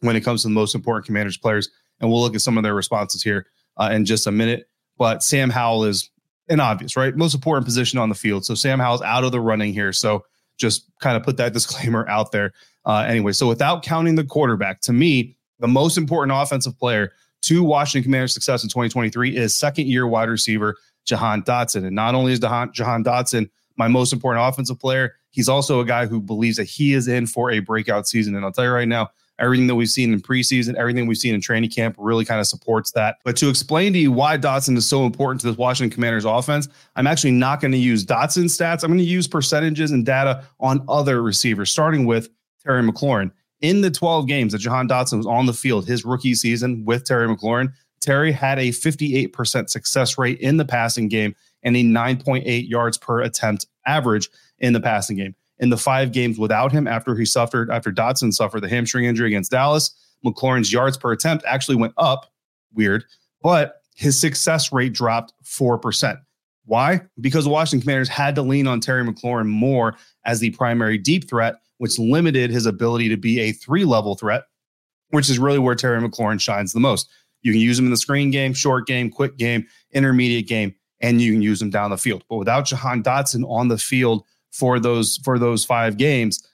when 0.02 0.16
it 0.16 0.22
comes 0.22 0.42
to 0.42 0.48
the 0.48 0.54
most 0.54 0.76
important 0.76 1.06
commanders 1.06 1.38
players? 1.38 1.70
And 2.00 2.10
we'll 2.10 2.22
look 2.22 2.36
at 2.36 2.42
some 2.42 2.58
of 2.58 2.64
their 2.64 2.74
responses 2.74 3.24
here 3.24 3.48
uh, 3.78 3.90
in 3.94 4.06
just 4.06 4.28
a 4.28 4.32
minute. 4.32 4.68
But 4.98 5.24
Sam 5.24 5.50
Howell 5.50 5.86
is 5.86 6.10
an 6.50 6.60
obvious, 6.60 6.96
right? 6.96 7.16
Most 7.16 7.34
important 7.34 7.66
position 7.66 8.00
on 8.00 8.10
the 8.10 8.16
field. 8.16 8.46
So 8.46 8.56
Sam 8.56 8.80
Howell's 8.80 9.02
out 9.02 9.24
of 9.24 9.32
the 9.32 9.40
running 9.40 9.74
here. 9.74 9.94
So 9.94 10.26
just 10.58 10.90
kind 11.00 11.18
of 11.18 11.24
put 11.24 11.38
that 11.38 11.54
disclaimer 11.54 12.08
out 12.08 12.32
there. 12.32 12.54
Uh, 12.86 13.06
anyway, 13.08 13.32
so 13.32 13.48
without 13.48 13.84
counting 13.84 14.16
the 14.16 14.24
quarterback, 14.24 14.82
to 14.82 14.94
me, 14.94 15.38
the 15.60 15.68
most 15.68 15.98
important 15.98 16.38
offensive 16.38 16.78
player 16.78 17.14
to 17.44 17.64
Washington 17.64 18.04
Commanders' 18.04 18.34
success 18.34 18.64
in 18.64 18.70
2023 18.70 19.38
is 19.38 19.56
second 19.56 19.88
year 19.88 20.08
wide 20.08 20.30
receiver 20.30 20.76
Jahan 21.06 21.44
Dotson. 21.44 21.86
And 21.86 21.96
not 21.96 22.16
only 22.16 22.34
is 22.34 22.40
Jahan, 22.40 22.72
Jahan 22.74 23.04
Dotson 23.04 23.50
my 23.76 23.88
most 23.88 24.14
important 24.14 24.48
offensive 24.48 24.80
player, 24.80 25.16
he's 25.32 25.50
also 25.50 25.80
a 25.80 25.86
guy 25.86 26.06
who 26.06 26.22
believes 26.22 26.58
that 26.58 26.66
he 26.66 26.94
is 26.94 27.08
in 27.08 27.26
for 27.26 27.52
a 27.52 27.60
breakout 27.60 28.08
season. 28.08 28.36
And 28.36 28.46
I'll 28.46 28.52
tell 28.52 28.66
you 28.66 28.72
right 28.72 28.88
now, 28.88 29.10
everything 29.40 29.68
that 29.68 29.76
we've 29.76 29.90
seen 29.90 30.14
in 30.14 30.22
preseason, 30.22 30.76
everything 30.76 31.08
we've 31.08 31.18
seen 31.18 31.34
in 31.34 31.42
training 31.42 31.72
camp 31.72 31.96
really 31.98 32.24
kind 32.24 32.40
of 32.40 32.48
supports 32.48 32.92
that. 32.92 33.18
But 33.24 33.36
to 33.38 33.50
explain 33.50 33.94
to 33.94 34.00
you 34.00 34.12
why 34.12 34.38
Dotson 34.38 34.78
is 34.78 34.86
so 34.86 35.06
important 35.06 35.42
to 35.42 35.48
this 35.48 35.58
Washington 35.58 35.94
Commanders 35.94 36.26
offense, 36.26 36.68
I'm 36.96 37.08
actually 37.08 37.32
not 37.32 37.60
going 37.60 37.72
to 37.72 37.78
use 37.78 38.06
Dotson 38.06 38.46
stats. 38.46 38.84
I'm 38.84 38.90
going 38.90 39.00
to 39.00 39.04
use 39.04 39.28
percentages 39.28 39.92
and 39.92 40.06
data 40.06 40.44
on 40.60 40.86
other 40.88 41.22
receivers, 41.22 41.72
starting 41.72 42.06
with 42.06 42.30
Terry 42.64 42.84
McLaurin. 42.84 43.32
In 43.64 43.80
the 43.80 43.90
12 43.90 44.28
games 44.28 44.52
that 44.52 44.60
Jahan 44.60 44.90
Dotson 44.90 45.18
was 45.18 45.26
on 45.26 45.46
the 45.46 45.54
field, 45.54 45.88
his 45.88 46.04
rookie 46.04 46.36
season 46.36 46.84
with 46.84 47.06
Terry 47.06 47.30
McLaurin, 47.30 47.72
Terry 48.02 48.34
had 48.34 48.60
a 48.60 48.70
58% 48.70 49.70
success 49.70 50.18
rate 50.18 50.38
in 50.40 50.58
the 50.58 50.66
passing 50.66 51.08
game 51.08 51.34
and 51.64 51.78
a 51.78 51.82
9.8 51.82 52.70
yards 52.70 52.98
per 52.98 53.22
attempt 53.22 53.68
average 53.88 54.30
in 54.60 54.74
the 54.74 54.82
passing 54.82 55.16
game. 55.16 55.34
In 55.60 55.70
the 55.70 55.78
five 55.78 56.12
games 56.12 56.38
without 56.38 56.74
him, 56.74 56.90
after 56.90 57.16
he 57.16 57.24
suffered, 57.24 57.72
after 57.72 57.90
Dotson 57.90 58.34
suffered 58.34 58.60
the 58.60 58.68
hamstring 58.68 59.06
injury 59.06 59.28
against 59.28 59.52
Dallas, 59.52 59.96
McLaurin's 60.26 60.74
yards 60.74 60.98
per 60.98 61.14
attempt 61.14 61.46
actually 61.48 61.78
went 61.78 61.94
up. 61.96 62.34
Weird, 62.74 63.06
but 63.42 63.82
his 63.96 64.20
success 64.20 64.74
rate 64.74 64.92
dropped 64.92 65.32
4%. 65.46 66.20
Why? 66.66 67.02
Because 67.22 67.46
the 67.46 67.50
Washington 67.50 67.86
Commanders 67.86 68.10
had 68.10 68.36
to 68.36 68.42
lean 68.42 68.68
on 68.68 68.82
Terry 68.82 69.06
McLaurin 69.06 69.48
more 69.48 69.96
as 70.26 70.42
the 70.42 70.50
primary 70.50 70.98
deep 70.98 71.30
threat, 71.30 71.56
which 71.84 72.00
limited 72.00 72.50
his 72.50 72.66
ability 72.66 73.10
to 73.10 73.18
be 73.18 73.42
a 73.42 73.52
three 73.52 73.84
level 73.84 74.16
threat, 74.16 74.44
which 75.10 75.30
is 75.30 75.38
really 75.38 75.60
where 75.60 75.76
Terry 75.76 76.02
McLaurin 76.02 76.40
shines 76.40 76.72
the 76.72 76.80
most. 76.80 77.10
You 77.42 77.52
can 77.52 77.60
use 77.60 77.78
him 77.78 77.86
in 77.86 77.92
the 77.92 77.98
screen 77.98 78.32
game, 78.32 78.54
short 78.54 78.88
game, 78.88 79.12
quick 79.12 79.38
game, 79.38 79.68
intermediate 79.92 80.48
game 80.48 80.74
and 81.04 81.22
you 81.22 81.34
can 81.34 81.42
use 81.42 81.62
him 81.62 81.70
down 81.70 81.92
the 81.92 81.98
field. 81.98 82.24
But 82.30 82.38
without 82.38 82.66
Jahan 82.66 83.04
Dotson 83.04 83.48
on 83.48 83.68
the 83.68 83.78
field 83.78 84.24
for 84.52 84.80
those 84.80 85.20
for 85.24 85.38
those 85.38 85.64
five 85.64 85.98
games, 85.98 86.48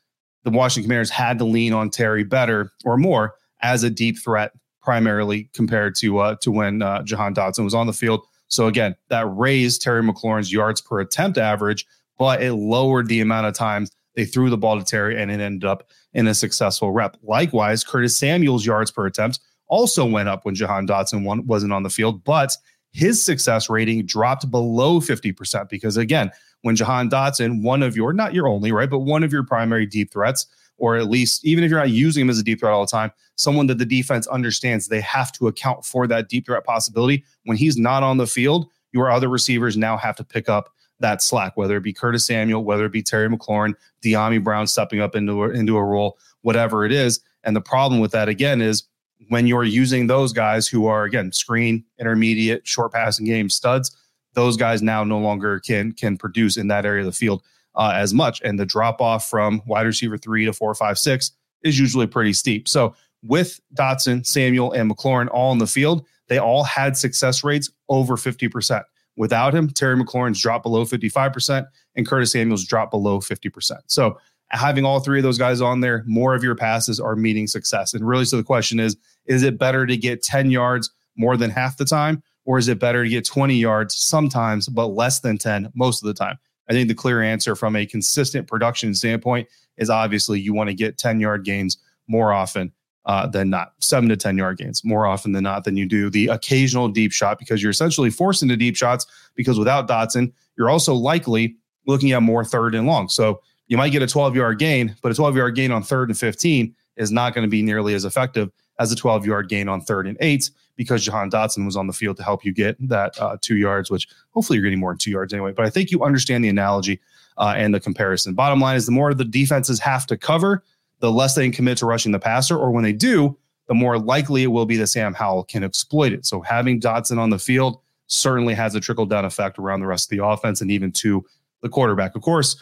the 0.43 0.50
Washington 0.50 0.89
Commanders 0.89 1.12
had 1.12 1.38
to 1.38 1.45
lean 1.45 1.71
on 1.71 1.89
Terry 1.89 2.24
better 2.24 2.74
or 2.83 2.98
more 2.98 3.36
as 3.62 3.83
a 3.83 3.89
deep 3.89 4.17
threat, 4.17 4.51
primarily 4.81 5.50
compared 5.53 5.95
to 5.95 6.17
uh, 6.17 6.36
to 6.41 6.51
when 6.51 6.81
uh, 6.81 7.03
Jahan 7.03 7.33
Dotson 7.33 7.63
was 7.63 7.75
on 7.75 7.88
the 7.88 7.93
field. 7.93 8.25
So 8.48 8.65
again, 8.65 8.95
that 9.09 9.27
raised 9.27 9.83
Terry 9.83 10.01
McLaurin's 10.01 10.51
yards 10.51 10.81
per 10.81 11.00
attempt 11.00 11.38
average, 11.38 11.86
but 12.17 12.41
it 12.41 12.53
lowered 12.55 13.07
the 13.07 13.21
amount 13.21 13.45
of 13.45 13.53
times 13.53 13.91
they 14.16 14.25
threw 14.25 14.50
the 14.50 14.58
ball 14.58 14.78
to 14.78 14.86
Terry, 14.86 15.22
and 15.22 15.32
it 15.32 15.39
ended 15.39 15.66
up 15.66 15.89
in 16.13 16.28
a 16.28 16.34
successful 16.34 16.92
rep. 16.92 17.18
Likewise, 17.24 17.84
Curtis 17.84 18.18
Samuel's 18.18 18.66
yards 18.66 18.92
per 18.92 19.06
attempt 19.06 19.39
also 19.68 20.06
went 20.06 20.30
up 20.30 20.46
when 20.46 20.56
Jahan 20.56 20.88
Dotson 20.88 21.46
wasn't 21.46 21.74
on 21.74 21.84
the 21.84 21.89
field, 21.89 22.24
but 22.24 22.56
his 22.92 23.24
success 23.24 23.70
rating 23.70 24.06
dropped 24.06 24.50
below 24.50 25.00
50% 25.00 25.70
because, 25.70 25.96
again, 25.96 26.32
when 26.62 26.75
Jahan 26.75 27.10
Dotson, 27.10 27.62
one 27.62 27.84
of 27.84 27.96
your, 27.96 28.13
not 28.13 28.34
your 28.34 28.48
only, 28.48 28.72
right, 28.72 28.89
but 28.89 29.00
one 29.00 29.24
of 29.24 29.32
your 29.32 29.44
primary 29.44 29.86
deep 29.86 30.12
threats, 30.12 30.48
or 30.78 30.98
at 30.98 31.10
least 31.10 31.46
even 31.46 31.63
if 31.63 31.70
you're 31.70 31.80
not 31.80 31.92
using 31.92 32.22
him 32.22 32.30
as 32.30 32.39
a 32.39 32.44
deep 32.44 32.60
threat 32.60 32.74
all 32.74 32.86
the 32.86 32.92
time, 32.92 33.12
someone 33.36 33.68
that 33.68 33.78
the 33.78 33.86
defense 33.86 34.28
understands 34.28 34.88
they 34.88 35.01
have 35.01 35.32
to 35.34 35.48
account 35.48 35.86
for 35.86 36.08
that 36.08 36.30
deep 36.30 36.46
threat 36.46 36.66
possibility. 36.66 37.24
When 37.46 37.58
he's 37.58 37.78
not 37.78 38.01
on 38.01 38.18
the 38.18 38.28
field, 38.28 38.70
your 38.92 39.12
other 39.12 39.30
receivers 39.30 39.78
now 39.78 39.98
have 39.98 40.16
to 40.16 40.24
pick 40.24 40.50
up 40.50 40.74
that 41.00 41.22
slack, 41.22 41.56
whether 41.56 41.77
it 41.77 41.84
be 41.84 41.94
Curtis 41.94 42.25
Samuel, 42.25 42.63
whether 42.63 42.86
it 42.86 42.91
be 42.91 43.01
Terry 43.01 43.29
McLaurin, 43.29 43.74
Dyami 44.03 44.44
Brown 44.44 44.68
stepping 44.68 45.01
up 45.01 45.15
into 45.15 45.44
a, 45.44 45.50
into 45.50 45.77
a 45.77 45.84
role, 45.84 46.18
whatever 46.41 46.86
it 46.86 46.91
is. 46.91 47.22
And 47.44 47.56
the 47.56 47.62
problem 47.62 48.01
with 48.01 48.12
that 48.12 48.27
again 48.27 48.62
is 48.62 48.84
when 49.29 49.48
you're 49.48 49.63
using 49.63 50.08
those 50.08 50.34
guys 50.34 50.68
who 50.68 50.86
are 50.88 51.03
again 51.03 51.32
screen, 51.32 51.84
intermediate, 52.00 52.68
short 52.68 52.91
passing 52.91 53.25
game 53.25 53.50
studs, 53.50 53.96
those 54.34 54.58
guys 54.58 54.82
now 54.82 55.03
no 55.03 55.20
longer 55.20 55.60
can 55.60 55.91
can 55.91 56.18
produce 56.18 56.58
in 56.58 56.68
that 56.68 56.86
area 56.86 57.01
of 57.01 57.06
the 57.06 57.12
field 57.12 57.44
uh, 57.75 57.91
as 57.96 58.13
much, 58.13 58.41
and 58.44 58.60
the 58.60 58.65
drop 58.65 59.01
off 59.01 59.29
from 59.29 59.62
wide 59.65 59.86
receiver 59.86 60.18
three 60.18 60.46
to 60.46 60.53
four, 60.53 60.74
five, 60.75 60.98
six 60.98 61.32
is 61.63 61.79
usually 61.79 62.08
pretty 62.08 62.34
steep. 62.34 62.67
So 62.67 62.93
with 63.23 63.60
Dotson, 63.73 64.26
Samuel, 64.26 64.71
and 64.71 64.89
McLaurin 64.89 65.30
all 65.32 65.52
in 65.52 65.58
the 65.58 65.67
field, 65.67 66.06
they 66.28 66.38
all 66.38 66.63
had 66.63 66.95
success 66.95 67.43
rates 67.43 67.69
over 67.89 68.17
fifty 68.17 68.47
percent. 68.47 68.86
Without 69.19 69.53
him, 69.53 69.69
Terry 69.69 70.01
McLaurin's 70.01 70.41
dropped 70.41 70.63
below 70.63 70.86
55%, 70.86 71.67
and 71.97 72.08
Curtis 72.08 72.32
Samuel's 72.32 72.63
dropped 72.63 72.91
below 72.91 73.19
50%. 73.19 73.73
So 73.88 74.17
having 74.47 74.86
all 74.86 75.01
three 75.01 75.19
of 75.19 75.23
those 75.23 75.38
guys 75.38 75.60
on 75.60 75.82
there, 75.82 76.05
more 76.08 76.34
of 76.34 76.41
your 76.41 76.55
passes 76.55 77.01
are 77.01 77.17
meeting 77.17 77.45
success. 77.45 77.93
And 77.93 78.08
really, 78.08 78.23
so 78.23 78.38
the 78.38 78.43
question 78.43 78.79
is 78.79 78.95
is 79.25 79.43
it 79.43 79.60
better 79.60 79.86
to 79.86 79.97
get 79.97 80.23
10 80.23 80.51
yards 80.51 80.89
more 81.17 81.36
than 81.36 81.49
half 81.49 81.75
the 81.75 81.84
time, 81.84 82.23
or 82.45 82.58
is 82.58 82.69
it 82.69 82.79
better 82.79 83.03
to 83.03 83.10
get 83.10 83.25
20 83.25 83.55
yards 83.55 83.93
sometimes, 83.93 84.69
but 84.69 84.88
less 84.88 85.19
than 85.19 85.38
10 85.38 85.69
most 85.75 86.01
of 86.01 86.08
the 86.08 86.13
time? 86.13 86.39
I 86.69 86.73
think 86.73 86.88
the 86.88 86.95
clear 86.95 87.21
answer 87.21 87.58
from 87.58 87.75
a 87.75 87.86
consistent 87.86 88.47
production 88.47 88.95
standpoint 88.95 89.49
is 89.75 89.89
obviously 89.89 90.39
you 90.39 90.53
want 90.53 90.69
to 90.69 90.73
get 90.73 90.97
10 90.97 91.19
yard 91.19 91.43
gains 91.43 91.77
more 92.08 92.32
often 92.32 92.71
uh, 93.10 93.26
than 93.26 93.50
not, 93.50 93.74
seven 93.80 94.08
to 94.08 94.15
10 94.15 94.38
yard 94.38 94.60
gains 94.60 94.86
more 94.86 95.08
often 95.08 95.32
than 95.32 95.43
not 95.43 95.63
than 95.63 95.76
you 95.76 95.88
do 95.88 96.12
the 96.12 96.28
occasional 96.28 96.88
deep 96.88 97.12
shot 97.12 97.39
because 97.39 97.60
you're 97.60 97.72
essentially 97.72 98.12
forced 98.12 98.43
into 98.43 98.56
deep 98.56 98.76
shots 98.76 99.08
because 99.34 99.58
without 99.58 99.88
Dotson, 99.88 100.32
you're 100.56 100.69
also 100.69 100.93
likely 100.93 101.56
looking 101.88 102.12
at 102.12 102.22
more 102.22 102.45
third 102.45 102.76
and 102.76 102.86
long. 102.86 103.10
So 103.10 103.41
you 103.67 103.78
might 103.78 103.89
get 103.89 104.04
a 104.04 104.08
12 104.08 104.36
yard 104.36 104.60
gain, 104.60 104.95
but 105.02 105.12
a 105.12 105.15
12 105.15 105.36
yard 105.36 105.56
gain 105.56 105.72
on 105.72 105.82
third 105.82 106.10
and 106.10 106.19
15 106.19 106.76
is 106.98 107.12
not 107.12 107.34
going 107.34 107.41
to 107.41 107.50
be 107.50 107.63
nearly 107.63 107.95
as 107.95 108.06
effective 108.06 108.52
as 108.78 108.91
a 108.91 108.95
12 108.95 109.26
yard 109.26 109.50
gain 109.50 109.67
on 109.67 109.82
third 109.82 110.06
and 110.06 110.15
eight 110.22 110.52
because 110.76 111.04
Jahan 111.04 111.32
Dotson 111.32 111.65
was 111.65 111.76
on 111.76 111.88
the 111.88 111.93
field 111.93 112.15
to 112.17 112.24
help 112.24 112.45
you 112.45 112.54
get 112.54 112.78
that 112.89 113.19
uh, 113.19 113.38
two 113.41 113.58
yards, 113.58 113.89
which 113.89 114.08
hopefully 114.36 114.58
you're 114.58 114.65
getting 114.65 114.80
more 114.80 114.91
than 114.91 115.00
two 115.00 115.10
yards 115.10 115.34
anyway. 115.34 115.52
But 115.52 115.65
I 115.65 115.72
think 115.72 115.89
you 115.89 116.04
understand 116.04 116.43
the 116.43 116.50
analogy 116.50 117.00
uh, 117.39 117.56
and 117.58 117.74
the 117.74 117.80
comparison. 117.80 118.36
Bottom 118.36 118.62
line 118.62 118.76
is 118.76 118.86
the 118.86 118.91
more 118.91 119.15
the 119.15 119.26
defenses 119.26 119.80
have 119.80 120.06
to 120.06 120.15
cover, 120.15 120.63
the 120.99 121.12
less 121.12 121.35
they 121.35 121.43
can 121.43 121.51
commit 121.51 121.77
to 121.79 121.85
rushing 121.85 122.12
the 122.12 122.19
passer, 122.19 122.57
or 122.57 122.71
when 122.71 122.83
they 122.83 122.93
do, 122.93 123.38
the 123.67 123.73
more 123.73 123.99
likely 123.99 124.43
it 124.43 124.47
will 124.47 124.65
be 124.65 124.77
that 124.77 124.88
Sam 124.88 125.13
Howell 125.13 125.43
can 125.43 125.63
exploit 125.63 126.12
it. 126.12 126.25
So 126.25 126.41
having 126.41 126.81
Dotson 126.81 127.17
on 127.17 127.29
the 127.29 127.39
field 127.39 127.79
certainly 128.07 128.53
has 128.55 128.75
a 128.75 128.79
trickle 128.79 129.05
down 129.05 129.25
effect 129.25 129.59
around 129.59 129.79
the 129.79 129.88
rest 129.88 130.12
of 130.12 130.17
the 130.17 130.25
offense 130.25 130.62
and 130.62 130.71
even 130.71 130.91
to 130.91 131.23
the 131.62 131.69
quarterback. 131.69 132.15
Of 132.15 132.21
course, 132.21 132.62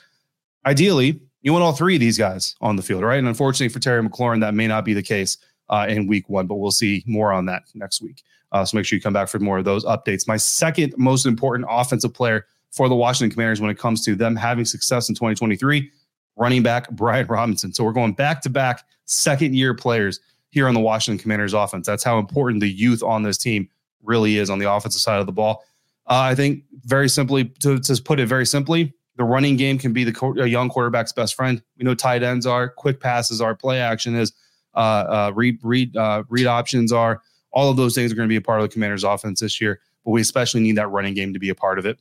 ideally, 0.65 1.21
you 1.41 1.54
want 1.54 1.63
all 1.63 1.71
three 1.71 1.95
of 1.95 2.02
these 2.02 2.17
guys 2.17 2.56
on 2.60 2.76
the 2.76 2.82
field, 2.82 3.04
right? 3.04 3.19
And 3.19 3.28
unfortunately 3.28 3.69
for 3.69 3.80
Terry 3.80 4.04
McLaurin, 4.04 4.41
that 4.41 4.54
may 4.54 4.67
not 4.67 4.84
be 4.84 4.93
the 4.93 5.04
case 5.04 5.38
uh, 5.69 5.86
in 5.88 6.08
week 6.08 6.28
one, 6.30 6.47
but 6.47 6.56
we'll 6.56 6.71
see 6.71 7.04
more 7.08 7.32
on 7.32 7.45
that 7.45 7.63
next 7.73 8.02
week. 8.02 8.23
Uh, 8.52 8.65
so 8.65 8.78
make 8.78 8.86
sure 8.86 8.97
you 8.97 9.02
come 9.02 9.13
back 9.13 9.28
for 9.28 9.39
more 9.39 9.58
of 9.58 9.65
those 9.65 9.86
updates. 9.86 10.28
My 10.28 10.38
second 10.38 10.93
most 10.97 11.26
important 11.26 11.67
offensive 11.69 12.13
player 12.13 12.45
for 12.71 12.89
the 12.89 12.95
Washington 12.95 13.34
Commanders 13.34 13.62
when 13.62 13.69
it 13.69 13.78
comes 13.78 14.04
to 14.06 14.15
them 14.15 14.36
having 14.36 14.65
success 14.65 15.10
in 15.10 15.15
2023, 15.15 15.89
running 16.38 16.63
back 16.63 16.89
Brian 16.91 17.28
Robinson. 17.28 17.73
So 17.73 17.84
we're 17.84 17.93
going 17.93 18.13
back 18.13 18.41
to 18.43 18.50
back 18.50 18.86
second 19.06 19.56
year 19.56 19.73
players 19.73 20.19
here 20.50 20.67
on 20.67 20.73
the 20.73 20.80
Washington 20.80 21.21
Commanders 21.21 21.54
offense. 21.54 21.86
That's 21.86 22.04
how 22.04 22.19
important 22.19 22.62
the 22.62 22.69
youth 22.69 23.04
on 23.04 23.23
this 23.23 23.38
team 23.38 23.69
really 24.04 24.38
is 24.38 24.50
on 24.50 24.60
the 24.60 24.71
offensive 24.71 25.02
side 25.02 25.19
of 25.19 25.26
the 25.26 25.32
ball. 25.32 25.63
Uh, 26.10 26.21
I 26.32 26.36
think 26.36 26.63
very 26.86 27.10
simply, 27.10 27.45
to, 27.45 27.80
to 27.80 28.02
put 28.02 28.19
it 28.19 28.28
very 28.28 28.45
simply, 28.45 28.93
the 29.17 29.23
running 29.23 29.58
game 29.58 29.78
can 29.78 29.93
be 29.93 30.04
the 30.04 30.45
young 30.47 30.69
quarterback's 30.69 31.12
best 31.12 31.36
friend. 31.36 31.62
We 31.78 31.84
know 31.84 31.95
tight 31.95 32.23
ends 32.23 32.45
are, 32.45 32.69
quick 32.69 33.00
passes 33.00 33.41
are, 33.41 33.56
play 33.56 33.82
action 33.82 34.15
is, 34.15 34.32
uh, 34.76 34.80
uh, 34.80 35.32
read 35.36 35.58
read 35.63 35.97
uh, 35.97 36.23
read 36.30 36.45
options 36.45 36.93
are. 36.93 37.21
All 37.52 37.71
of 37.71 37.78
those 37.78 37.95
things 37.95 38.12
are 38.12 38.15
going 38.15 38.28
to 38.28 38.32
be 38.32 38.38
a 38.38 38.41
part 38.41 38.62
of 38.62 38.69
the 38.69 38.73
Commanders' 38.73 39.04
offense 39.04 39.39
this 39.39 39.60
year. 39.60 39.82
But 40.06 40.12
we 40.12 40.21
especially 40.21 40.62
need 40.62 40.78
that 40.78 40.88
running 40.89 41.15
game 41.15 41.34
to 41.34 41.39
be 41.39 41.50
a 41.50 41.56
part 41.56 41.80
of 41.80 41.86
it, 41.86 42.00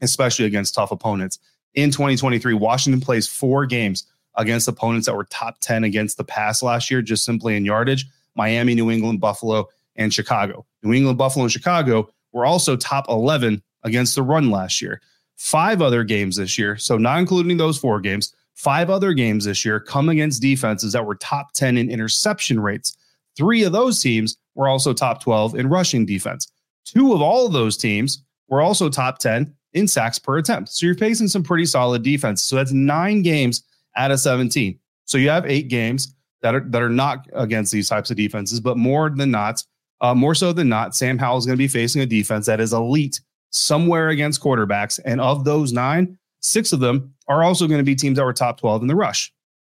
especially 0.00 0.44
against 0.44 0.74
tough 0.74 0.92
opponents. 0.92 1.40
In 1.74 1.90
2023, 1.90 2.54
Washington 2.54 3.00
plays 3.00 3.26
four 3.26 3.66
games 3.66 4.06
against 4.36 4.68
opponents 4.68 5.06
that 5.06 5.16
were 5.16 5.24
top 5.24 5.58
10 5.60 5.84
against 5.84 6.16
the 6.16 6.24
pass 6.24 6.62
last 6.62 6.90
year, 6.90 7.02
just 7.02 7.24
simply 7.24 7.56
in 7.56 7.64
yardage. 7.64 8.06
Miami, 8.34 8.74
New 8.74 8.90
England, 8.90 9.20
Buffalo, 9.20 9.68
and 9.96 10.12
Chicago. 10.12 10.64
New 10.82 10.92
England, 10.92 11.18
Buffalo, 11.18 11.44
and 11.44 11.52
Chicago 11.52 12.08
were 12.32 12.46
also 12.46 12.76
top 12.76 13.08
11 13.08 13.62
against 13.84 14.14
the 14.14 14.22
run 14.22 14.50
last 14.50 14.80
year 14.80 15.00
five 15.42 15.82
other 15.82 16.04
games 16.04 16.36
this 16.36 16.56
year, 16.56 16.76
so 16.76 16.96
not 16.96 17.18
including 17.18 17.56
those 17.56 17.76
four 17.76 18.00
games, 18.00 18.32
five 18.54 18.90
other 18.90 19.12
games 19.12 19.44
this 19.44 19.64
year 19.64 19.80
come 19.80 20.08
against 20.08 20.40
defenses 20.40 20.92
that 20.92 21.04
were 21.04 21.16
top 21.16 21.52
10 21.52 21.76
in 21.76 21.90
interception 21.90 22.60
rates. 22.60 22.96
Three 23.36 23.64
of 23.64 23.72
those 23.72 24.00
teams 24.00 24.36
were 24.54 24.68
also 24.68 24.92
top 24.92 25.20
12 25.20 25.56
in 25.56 25.68
rushing 25.68 26.06
defense. 26.06 26.46
Two 26.84 27.12
of 27.12 27.20
all 27.20 27.44
of 27.44 27.52
those 27.52 27.76
teams 27.76 28.22
were 28.48 28.60
also 28.60 28.88
top 28.88 29.18
10 29.18 29.52
in 29.74 29.88
sacks 29.88 30.18
per 30.18 30.38
attempt. 30.38 30.70
So 30.70 30.86
you're 30.86 30.94
facing 30.94 31.28
some 31.28 31.42
pretty 31.42 31.66
solid 31.66 32.02
defense. 32.02 32.42
So 32.42 32.56
that's 32.56 32.72
nine 32.72 33.22
games 33.22 33.62
out 33.96 34.10
of 34.10 34.20
17. 34.20 34.78
So 35.04 35.18
you 35.18 35.28
have 35.30 35.46
eight 35.46 35.68
games 35.68 36.14
that 36.42 36.54
are 36.54 36.64
that 36.68 36.82
are 36.82 36.90
not 36.90 37.26
against 37.32 37.72
these 37.72 37.88
types 37.88 38.10
of 38.10 38.16
defenses, 38.16 38.60
but 38.60 38.76
more 38.76 39.10
than 39.10 39.30
not, 39.30 39.64
uh, 40.00 40.14
more 40.14 40.34
so 40.34 40.52
than 40.52 40.68
not, 40.68 40.94
Sam 40.94 41.18
Howell 41.18 41.38
is 41.38 41.46
going 41.46 41.56
to 41.56 41.62
be 41.62 41.68
facing 41.68 42.02
a 42.02 42.06
defense 42.06 42.46
that 42.46 42.60
is 42.60 42.72
elite 42.72 43.20
somewhere 43.50 44.08
against 44.08 44.40
quarterbacks. 44.40 44.98
And 45.04 45.20
of 45.20 45.44
those 45.44 45.72
nine, 45.72 46.18
six 46.40 46.72
of 46.72 46.80
them 46.80 47.14
are 47.28 47.42
also 47.42 47.66
going 47.66 47.78
to 47.78 47.84
be 47.84 47.94
teams 47.94 48.18
that 48.18 48.24
were 48.24 48.32
top 48.32 48.58
12 48.58 48.82
in 48.82 48.88
the 48.88 48.96
rush. 48.96 49.32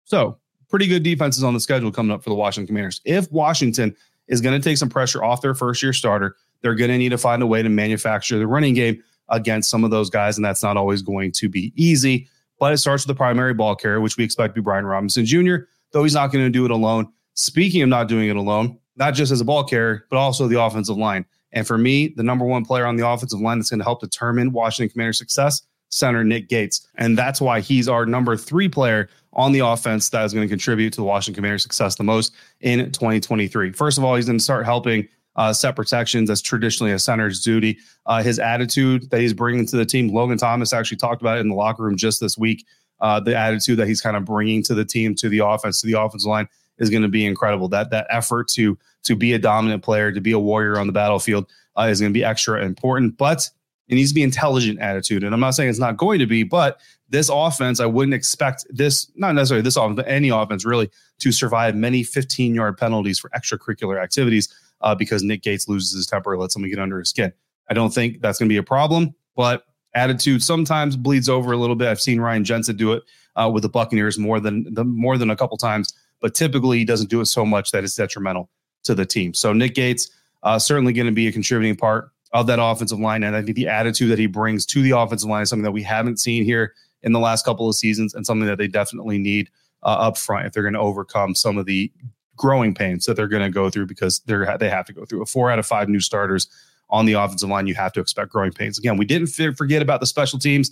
So, 0.05 0.39
pretty 0.69 0.87
good 0.87 1.03
defenses 1.03 1.45
on 1.45 1.55
the 1.55 1.61
schedule 1.61 1.91
coming 1.91 2.13
up 2.13 2.23
for 2.23 2.31
the 2.31 2.37
Washington 2.37 2.67
Commanders. 2.67 3.01
If 3.05 3.31
Washington 3.31 3.95
is 4.29 4.41
going 4.41 4.59
to 4.59 4.65
take 4.67 4.79
some 4.79 4.89
pressure 4.89 5.23
off 5.23 5.43
their 5.43 5.55
first 5.55 5.83
year 5.83 5.93
starter, 5.93 6.37
they're 6.63 6.75
going 6.75 6.91
to 6.91 6.99
need 6.99 7.11
to 7.11 7.19
find 7.19 7.43
a 7.43 7.47
way 7.47 7.63
to 7.63 7.69
manufacture 7.69 8.39
the 8.39 8.47
running 8.47 8.75
game 8.75 9.03
against 9.29 9.71
some 9.71 9.85
of 9.85 9.91
those 9.91 10.11
guys, 10.11 10.37
and 10.37 10.45
that's 10.45 10.63
not 10.63 10.77
always 10.77 11.03
going 11.03 11.33
to 11.33 11.49
be 11.49 11.73
easy. 11.77 12.29
But 12.59 12.73
it 12.73 12.79
starts 12.79 13.05
with 13.05 13.17
the 13.17 13.19
primary 13.19 13.55
ball 13.55 13.75
carrier, 13.75 14.01
which 14.01 14.17
we 14.17 14.25
expect 14.25 14.55
to 14.55 14.61
be 14.61 14.65
Brian 14.65 14.87
Robinson 14.87 15.25
Jr., 15.25 15.57
though 15.93 16.05
he's 16.05 16.15
not 16.15 16.33
going 16.33 16.45
to 16.45 16.51
do 16.51 16.65
it 16.65 16.71
alone. 16.71 17.09
Speaking 17.35 17.83
of 17.83 17.89
not 17.89 18.09
doing 18.09 18.29
it 18.29 18.37
alone, 18.37 18.79
not 18.97 19.15
just 19.15 19.33
as 19.33 19.41
a 19.41 19.45
ball 19.45 19.65
carrier, 19.65 20.07
but 20.11 20.17
also 20.17 20.47
the 20.47 20.61
offensive 20.61 20.97
line. 20.97 21.25
And 21.53 21.67
for 21.67 21.79
me, 21.79 22.09
the 22.09 22.23
number 22.23 22.45
one 22.45 22.65
player 22.65 22.87
on 22.87 22.97
the 22.97 23.07
offensive 23.07 23.41
line 23.41 23.59
that's 23.59 23.71
going 23.71 23.81
to 23.81 23.85
help 23.85 24.01
determine 24.01 24.53
Washington 24.53 24.93
Commander's 24.93 25.19
success, 25.19 25.63
center 25.91 26.25
Nick 26.25 26.49
Gates. 26.49 26.87
And 26.97 27.17
that's 27.17 27.41
why 27.41 27.61
he's 27.61 27.89
our 27.89 28.07
number 28.07 28.37
three 28.37 28.69
player 28.69 29.09
on 29.35 29.53
the 29.53 29.61
offense 29.61 30.09
that 30.11 30.25
is 30.25 30.33
going 30.33 30.47
to 30.47 30.51
contribute 30.51 30.93
to 30.95 31.01
the 31.01 31.05
Washington 31.05 31.37
Commander's 31.37 31.63
success 31.63 31.95
the 31.95 32.05
most 32.05 32.35
in 32.61 32.91
2023. 32.93 33.73
First 33.73 33.99
of 33.99 34.05
all, 34.05 34.15
he's 34.15 34.27
going 34.27 34.39
to 34.39 34.45
start 34.45 34.65
helping 34.65 35.09
uh, 35.37 35.53
set 35.53 35.77
protections. 35.77 36.29
That's 36.29 36.43
traditionally 36.43 36.93
a 36.93 36.99
center's 36.99 37.43
duty. 37.43 37.79
Uh, 38.07 38.23
his 38.23 38.39
attitude 38.39 39.11
that 39.11 39.21
he's 39.21 39.33
bringing 39.33 39.67
to 39.67 39.77
the 39.77 39.87
team, 39.87 40.09
Logan 40.09 40.39
Thomas 40.39 40.73
actually 40.73 40.99
talked 40.99 41.23
about 41.23 41.39
it 41.39 41.41
in 41.41 41.49
the 41.49 41.55
locker 41.55 41.83
room 41.83 41.97
just 41.97 42.21
this 42.21 42.37
week. 42.37 42.67
Uh, 43.01 43.19
the 43.19 43.37
attitude 43.37 43.79
that 43.79 43.89
he's 43.89 44.01
kind 44.01 44.17
of 44.17 44.25
bringing 44.25 44.63
to 44.63 44.75
the 44.75 44.85
team, 44.85 45.15
to 45.17 45.29
the 45.29 45.39
offense, 45.39 45.81
to 45.81 45.87
the 45.87 46.01
offensive 46.01 46.29
line 46.29 46.49
is 46.79 46.89
going 46.89 47.03
to 47.03 47.09
be 47.09 47.27
incredible. 47.27 47.69
That 47.69 47.91
that 47.91 48.07
effort 48.11 48.49
to 48.49 48.79
to 49.05 49.17
be 49.17 49.33
a 49.33 49.39
dominant 49.39 49.83
player, 49.83 50.13
to 50.13 50.21
be 50.21 50.33
a 50.33 50.39
warrior 50.39 50.79
on 50.79 50.87
the 50.87 50.93
battlefield 50.93 51.51
uh, 51.77 51.89
is 51.91 52.01
going 52.01 52.13
to 52.13 52.19
be 52.19 52.25
extra 52.25 52.65
important. 52.65 53.17
But 53.17 53.49
it 53.89 53.97
needs 53.97 54.11
to 54.11 54.15
be 54.15 54.23
intelligent 54.23 54.79
attitude. 54.81 55.25
And 55.25 55.35
I'm 55.35 55.41
not 55.41 55.51
saying 55.51 55.69
it's 55.69 55.79
not 55.79 55.97
going 55.97 56.19
to 56.21 56.27
be, 56.27 56.45
but 56.45 56.81
this 57.09 57.29
offense, 57.29 57.79
I 57.79 57.87
wouldn't 57.87 58.15
expect 58.15 58.65
this, 58.71 59.11
not 59.17 59.35
necessarily 59.35 59.63
this 59.63 59.77
offense, 59.77 59.97
but 59.97 60.09
any 60.09 60.31
offense 60.31 60.65
really, 60.65 60.91
to 61.19 61.31
survive 61.31 61.75
many 61.75 62.03
15 62.03 62.55
yard 62.55 62.79
penalties 62.79 63.19
for 63.19 63.29
extracurricular 63.31 64.03
activities 64.03 64.49
uh, 64.83 64.95
because 64.95 65.23
Nick 65.23 65.43
Gates 65.43 65.69
loses 65.69 65.93
his 65.93 66.07
temper, 66.07 66.37
lets 66.37 66.55
someone 66.55 66.71
get 66.71 66.79
under 66.79 66.99
his 66.99 67.11
skin. 67.11 67.33
I 67.71 67.75
don't 67.75 67.93
think 67.93 68.21
that's 68.21 68.39
going 68.39 68.49
to 68.49 68.53
be 68.53 68.59
a 68.59 68.63
problem, 68.63 69.15
but 69.37 69.65
attitude 69.95 70.43
sometimes 70.43 70.97
bleeds 70.97 71.29
over 71.29 71.53
a 71.53 71.57
little 71.57 71.77
bit. 71.77 71.89
I've 71.89 72.01
seen 72.01 72.21
Ryan 72.21 72.45
Jensen 72.45 72.77
do 72.77 72.93
it 72.93 73.03
uh, 73.37 73.51
with 73.53 73.63
the 73.63 73.69
Buccaneers 73.69 74.19
more 74.19 74.41
than 74.41 74.73
the 74.75 74.85
more 74.85 75.17
than 75.19 75.31
a 75.31 75.37
couple 75.37 75.57
times, 75.57 75.95
but 76.21 76.35
typically 76.35 76.79
he 76.79 76.85
doesn't 76.85 77.11
do 77.11 77.21
it 77.21 77.27
so 77.27 77.45
much 77.45 77.71
that 77.71 77.85
it's 77.85 77.97
detrimental 77.97 78.51
to 78.85 78.95
the 78.95 79.07
team. 79.07 79.35
So 79.35 79.53
Nick 79.53 79.75
Gates 79.75 80.11
uh, 80.43 80.59
certainly 80.59 80.93
going 80.93 81.07
to 81.07 81.13
be 81.13 81.29
a 81.29 81.33
contributing 81.33 81.77
part 81.77 82.11
of 82.33 82.47
that 82.47 82.59
offensive 82.61 82.99
line, 82.99 83.23
and 83.23 83.37
I 83.37 83.43
think 83.43 83.57
the 83.57 83.69
attitude 83.69 84.11
that 84.11 84.19
he 84.19 84.27
brings 84.27 84.65
to 84.67 84.83
the 84.83 84.93
offensive 84.93 85.29
line 85.29 85.43
is 85.43 85.51
something 85.51 85.65
that 85.65 85.73
we 85.73 85.83
haven't 85.83 86.19
seen 86.19 86.45
here 86.45 86.75
in 87.03 87.13
the 87.13 87.21
last 87.21 87.45
couple 87.45 87.69
of 87.69 87.75
seasons, 87.75 88.15
and 88.15 88.27
something 88.27 88.47
that 88.47 88.59
they 88.59 88.69
definitely 88.69 89.19
need 89.19 89.51
uh, 89.83 89.97
up 89.99 90.17
front 90.17 90.47
if 90.47 90.53
they're 90.53 90.63
going 90.63 90.75
to 90.75 90.81
overcome 90.81 91.35
some 91.35 91.59
of 91.59 91.67
the 91.67 91.93
growing 92.37 92.75
pains 92.75 93.05
that 93.05 93.15
they're 93.15 93.29
going 93.29 93.43
to 93.43 93.51
go 93.51 93.71
through 93.71 93.87
because 93.87 94.21
they're 94.21 94.57
they 94.59 94.71
have 94.71 94.87
to 94.87 94.93
go 94.93 95.05
through. 95.05 95.23
A 95.23 95.27
four 95.27 95.51
out 95.51 95.59
of 95.59 95.67
five 95.67 95.89
new 95.89 96.01
starters 96.01 96.49
on 96.91 97.07
the 97.07 97.15
offensive 97.15 97.49
line, 97.49 97.67
you 97.67 97.75
have 97.75 97.93
to 97.95 98.01
expect 98.01 98.31
growing 98.31 98.53
pains. 98.53 98.79
Again, 98.79 98.97
we 98.97 99.05
didn't 99.05 99.29
forget 99.29 99.83
about 99.83 100.01
the 100.01 100.07
special 100.07 100.39
teams, 100.39 100.71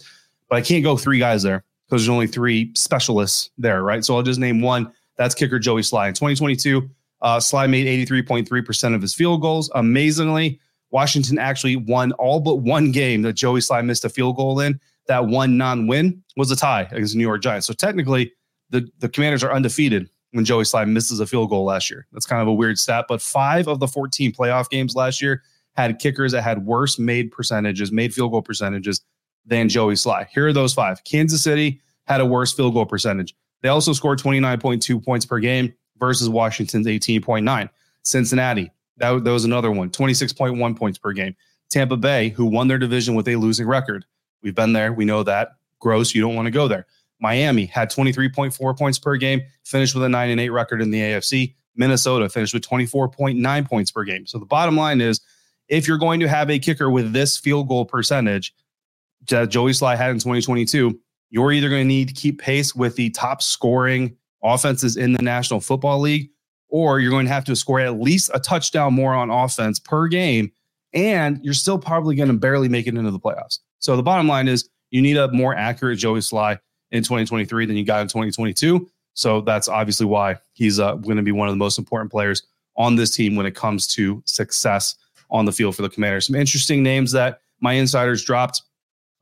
but 0.49 0.57
I 0.57 0.61
can't 0.61 0.85
go 0.85 0.97
three 0.97 1.19
guys 1.19 1.43
there 1.43 1.65
because 1.87 2.03
there's 2.03 2.11
only 2.11 2.27
three 2.27 2.73
specialists 2.75 3.51
there, 3.59 3.83
right? 3.83 4.05
So 4.05 4.17
I'll 4.17 4.23
just 4.23 4.39
name 4.39 4.61
one. 4.61 4.93
That's 5.17 5.35
kicker 5.35 5.59
Joey 5.59 5.83
Slye 5.83 6.09
In 6.09 6.15
2022, 6.15 6.89
uh, 7.23 7.39
Slye 7.39 7.69
made 7.69 7.87
83.3% 8.09 8.95
of 8.95 9.03
his 9.03 9.15
field 9.15 9.43
goals. 9.43 9.71
Amazingly, 9.75 10.61
Washington 10.91 11.39
actually 11.39 11.77
won 11.77 12.13
all 12.13 12.41
but 12.41 12.57
one 12.57 12.91
game 12.91 13.23
that 13.23 13.35
Joey 13.35 13.61
Slye 13.61 13.85
missed 13.85 14.05
a 14.05 14.09
field 14.09 14.37
goal 14.37 14.61
in. 14.61 14.81
That 15.07 15.27
one 15.27 15.57
non-win 15.57 16.23
was 16.37 16.51
a 16.51 16.57
tie 16.57 16.83
against 16.91 17.13
the 17.13 17.19
New 17.19 17.27
York 17.27 17.43
Giants. 17.43 17.67
So 17.67 17.73
technically, 17.73 18.33
the, 18.71 18.89
the 18.99 19.09
Commanders 19.09 19.43
are 19.43 19.53
undefeated 19.53 20.09
when 20.33 20.45
Joey 20.45 20.65
Slye 20.65 20.89
misses 20.89 21.21
a 21.21 21.27
field 21.27 21.51
goal 21.51 21.65
last 21.65 21.91
year. 21.91 22.07
That's 22.13 22.27
kind 22.27 22.43
of 22.43 22.49
a 22.49 22.53
weird 22.53 22.79
stat, 22.79 23.07
but 23.09 23.21
five 23.21 23.69
of 23.69 23.81
the 23.81 23.89
14 23.89 24.33
playoff 24.33 24.69
games 24.71 24.95
last 24.95 25.21
year 25.21 25.43
had 25.75 25.99
kickers 25.99 26.33
that 26.33 26.43
had 26.43 26.65
worse 26.65 26.99
made 26.99 27.33
percentages, 27.33 27.91
made 27.93 28.15
field 28.15 28.33
goal 28.33 28.43
percentages 28.43 29.03
than 29.47 29.69
Joey 29.69 29.95
Slye. 29.95 30.27
Here 30.33 30.47
are 30.47 30.53
those 30.53 30.75
five. 30.75 31.03
Kansas 31.05 31.43
City 31.43 31.81
had 32.07 32.21
a 32.21 32.27
worse 32.27 32.53
field 32.53 32.75
goal 32.75 32.87
percentage. 32.87 33.35
They 33.63 33.69
also 33.69 33.93
scored 33.93 34.19
29.2 34.19 35.05
points 35.05 35.27
per 35.27 35.39
game 35.39 35.73
versus 35.99 36.29
Washington's 36.29 36.87
18.9. 36.87 37.69
Cincinnati, 38.03 38.71
that, 38.97 39.25
that 39.25 39.31
was 39.31 39.45
another 39.45 39.71
one, 39.71 39.91
26.1 39.91 40.77
points 40.77 40.99
per 40.99 41.13
game. 41.13 41.37
Tampa 41.71 41.97
Bay, 41.97 42.31
who 42.31 42.47
won 42.47 42.69
their 42.69 42.79
division 42.79 43.15
with 43.15 43.29
a 43.29 43.37
losing 43.37 43.67
record. 43.67 44.05
We've 44.43 44.55
been 44.55 44.73
there. 44.73 44.93
We 44.93 45.05
know 45.05 45.23
that. 45.23 45.53
Gross. 45.79 46.15
You 46.15 46.23
don't 46.23 46.35
want 46.35 46.47
to 46.47 46.51
go 46.51 46.69
there. 46.69 46.87
Miami 47.21 47.67
had 47.67 47.91
23.4 47.91 48.79
points 48.79 48.99
per 48.99 49.17
game, 49.17 49.43
finished 49.65 49.95
with 49.95 50.05
a 50.05 50.09
9 50.09 50.31
and 50.31 50.41
8 50.41 50.49
record 50.51 50.83
in 50.83 50.91
the 50.91 51.01
AFC. 51.01 51.55
Minnesota 51.77 52.29
finished 52.29 52.55
with 52.55 52.67
24.9 52.67 53.69
points 53.69 53.91
per 53.91 54.05
game. 54.05 54.27
So 54.27 54.39
the 54.39 54.47
bottom 54.47 54.77
line 54.77 55.01
is 55.01 55.21
if 55.69 55.87
you're 55.87 55.99
going 55.99 56.21
to 56.21 56.29
have 56.29 56.51
a 56.51 56.59
kicker 56.59 56.91
with 56.91 57.13
this 57.13 57.37
field 57.37 57.69
goal 57.69 57.85
percentage 57.85 58.55
that 59.29 59.51
Joey 59.51 59.73
Slye 59.73 59.97
had 59.97 60.11
in 60.11 60.17
2022, 60.17 60.99
you're 61.31 61.53
either 61.53 61.69
going 61.69 61.83
to 61.83 61.89
need 61.89 62.09
to 62.09 62.15
keep 62.15 62.41
pace 62.41 62.75
with 62.75 62.97
the 62.97 63.11
top 63.11 63.41
scoring 63.41 64.17
offenses 64.43 64.97
in 64.97 65.13
the 65.13 65.23
National 65.23 65.61
Football 65.61 66.01
League, 66.01 66.31
or 66.69 66.99
you're 66.99 67.11
going 67.11 67.27
to 67.27 67.33
have 67.33 67.45
to 67.45 67.55
score 67.55 67.81
at 67.81 68.01
least 68.01 68.31
a 68.35 68.41
touchdown 68.41 68.95
more 68.95 69.15
on 69.15 69.31
offense 69.31 69.79
per 69.79 70.09
game. 70.09 70.51
And 70.93 71.39
you're 71.45 71.55
still 71.55 71.79
probably 71.79 72.17
going 72.17 72.29
to 72.31 72.35
barely 72.35 72.69
make 72.69 72.89
it 72.89 72.97
into 72.97 73.13
the 73.13 73.21
playoffs. 73.21 73.61
So 73.79 73.97
the 73.97 74.03
bottom 74.03 74.27
line 74.27 74.49
is 74.49 74.69
you 74.91 75.01
need 75.01 75.17
a 75.17 75.31
more 75.31 75.55
accurate 75.55 75.99
Joey 75.99 76.19
Slye 76.19 76.59
in 76.93 77.03
2023 77.03 77.67
than 77.67 77.77
you 77.77 77.85
got 77.85 78.03
in 78.03 78.09
2022. 78.09 78.89
So 79.15 79.41
that's 79.41 79.69
obviously 79.69 80.07
why 80.07 80.37
he's 80.53 80.79
uh, 80.79 80.95
going 80.95 81.17
to 81.17 81.23
be 81.23 81.33
one 81.33 81.49
of 81.49 81.53
the 81.53 81.59
most 81.59 81.79
important 81.79 82.11
players 82.11 82.43
on 82.77 82.97
this 82.97 83.11
team 83.11 83.37
when 83.37 83.47
it 83.47 83.55
comes 83.55 83.87
to 83.89 84.23
success 84.25 84.95
on 85.31 85.45
the 85.45 85.53
field 85.53 85.77
for 85.77 85.83
the 85.83 85.89
Commanders. 85.89 86.27
Some 86.27 86.37
interesting 86.37 86.83
names 86.83 87.13
that 87.13 87.41
my 87.61 87.75
insiders 87.75 88.25
dropped. 88.25 88.63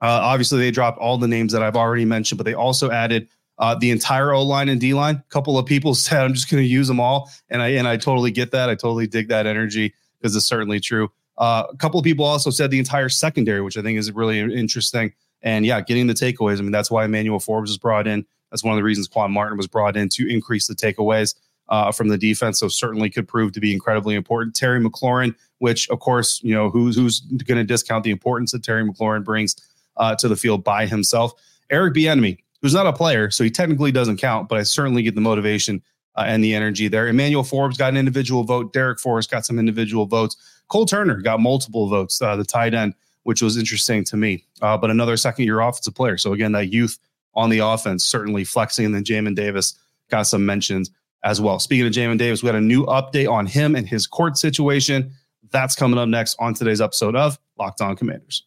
Uh, 0.01 0.21
obviously, 0.23 0.59
they 0.59 0.71
dropped 0.71 0.99
all 0.99 1.19
the 1.19 1.29
names 1.29 1.53
that 1.53 1.63
I've 1.63 1.77
already 1.77 2.05
mentioned, 2.05 2.39
but 2.39 2.45
they 2.45 2.55
also 2.55 2.91
added 2.91 3.29
uh, 3.59 3.75
the 3.75 3.91
entire 3.91 4.33
O 4.33 4.43
line 4.43 4.69
and 4.69 4.81
D 4.81 4.95
line. 4.95 5.17
A 5.17 5.31
couple 5.31 5.59
of 5.59 5.67
people 5.67 5.95
said 5.95 6.23
I'm 6.23 6.35
just 6.35 6.51
going 6.51 6.63
to 6.63 6.69
use 6.69 6.89
them 6.89 7.01
all, 7.01 7.31
and 7.51 7.61
I 7.61 7.69
and 7.71 7.89
I 7.89 7.97
totally 7.97 8.31
get 8.31 8.51
that. 8.53 8.69
I 8.69 8.75
totally 8.75 9.07
dig 9.07 9.29
that 9.29 9.47
energy 9.47 9.95
because 10.21 10.37
it's 10.37 10.47
certainly 10.47 10.81
true. 10.81 11.11
Uh, 11.37 11.65
a 11.71 11.77
couple 11.77 12.01
of 12.01 12.05
people 12.05 12.25
also 12.25 12.51
said 12.51 12.71
the 12.71 12.79
entire 12.79 13.09
secondary, 13.09 13.61
which 13.61 13.77
I 13.77 13.83
think 13.83 13.99
is 13.99 14.11
really 14.13 14.41
interesting. 14.41 15.13
And 15.43 15.65
yeah, 15.65 15.81
getting 15.81 16.07
the 16.07 16.15
takeaways. 16.15 16.59
I 16.59 16.63
mean, 16.63 16.73
that's 16.73 16.91
why 16.91 17.05
Emmanuel 17.05 17.41
Forbes 17.41 17.71
was 17.71 17.79
brought 17.79 18.07
in. 18.07 18.27
That's 18.51 18.65
one 18.65 18.73
of 18.73 18.77
the 18.77 18.85
reasons 18.85 19.09
Quan 19.09 19.31
Martin 19.31 19.57
was 19.57 19.67
brought 19.67 19.97
in 19.97 20.09
to 20.11 20.27
increase 20.29 20.67
the 20.67 20.75
takeaways 20.75 21.35
uh, 21.69 21.93
from 21.93 22.09
the 22.09 22.19
defense. 22.19 22.59
So 22.59 22.69
certainly 22.69 23.11
could 23.11 23.29
prove 23.29 23.53
to 23.53 23.61
be 23.61 23.73
incredibly 23.73 24.15
important. 24.15 24.57
Terry 24.57 24.81
McLaurin, 24.81 25.35
which 25.59 25.89
of 25.91 26.01
course, 26.01 26.43
you 26.43 26.55
know, 26.55 26.71
who's 26.71 26.97
who's 26.97 27.21
going 27.21 27.59
to 27.59 27.65
discount 27.65 28.05
the 28.05 28.11
importance 28.11 28.53
that 28.53 28.63
Terry 28.63 28.85
McLaurin 28.85 29.25
brings 29.25 29.55
uh, 29.97 30.15
to 30.17 30.29
the 30.29 30.37
field 30.37 30.65
by 30.65 30.87
himself. 30.87 31.33
Eric 31.71 31.95
Bieniemy, 31.95 32.39
who's 32.63 32.75
not 32.75 32.87
a 32.87 32.93
player, 32.93 33.31
so 33.31 33.45
he 33.45 33.51
technically 33.51 33.93
doesn't 33.93 34.17
count, 34.17 34.49
but 34.49 34.59
I 34.59 34.63
certainly 34.63 35.03
get 35.03 35.15
the 35.15 35.21
motivation 35.21 35.83
uh, 36.17 36.25
and 36.27 36.43
the 36.43 36.55
energy 36.55 36.89
there. 36.89 37.07
Emmanuel 37.07 37.45
Forbes 37.45 37.77
got 37.77 37.91
an 37.91 37.97
individual 37.97 38.43
vote. 38.45 38.73
Darrick 38.73 39.01
Forrest 39.01 39.31
got 39.31 39.45
some 39.45 39.59
individual 39.59 40.07
votes. 40.07 40.37
Cole 40.69 40.87
Turner 40.87 41.21
got 41.21 41.41
multiple 41.41 41.89
votes. 41.89 42.21
Uh, 42.21 42.37
the 42.37 42.45
tight 42.45 42.75
end 42.75 42.95
which 43.23 43.43
was 43.43 43.57
interesting 43.57 44.05
to 44.05 44.17
me. 44.17 44.45
Uh, 44.63 44.77
but 44.77 44.91
another 44.91 45.17
second 45.17 45.45
year 45.45 45.61
offensive 45.61 45.95
player. 45.95 46.17
So 46.17 46.33
again, 46.33 46.53
that 46.53 46.73
youth 46.73 46.99
on 47.35 47.51
the 47.51 47.61
offense 47.61 48.05
certainly 48.05 48.45
flexing. 48.45 48.87
And 48.87 48.95
then 48.95 49.05
Jamin 49.05 49.35
Davis 49.35 49.79
got 50.11 50.23
some 50.23 50.45
mentions 50.47 50.91
as 51.25 51.41
well. 51.41 51.59
Speaking 51.59 51.87
of 51.87 51.93
Jamin 51.93 52.19
Davis, 52.19 52.43
we 52.43 52.49
got 52.49 52.57
a 52.57 52.61
new 52.61 52.85
update 52.87 53.31
on 53.31 53.47
him 53.47 53.75
and 53.75 53.87
his 53.87 54.07
court 54.07 54.37
situation. 54.37 55.13
That's 55.51 55.75
coming 55.75 55.99
up 55.99 56.09
next 56.09 56.37
on 56.39 56.55
today's 56.55 56.81
episode 56.81 57.17
of 57.17 57.39
Locked 57.59 57.81
On 57.81 57.97
Commanders. 57.97 58.45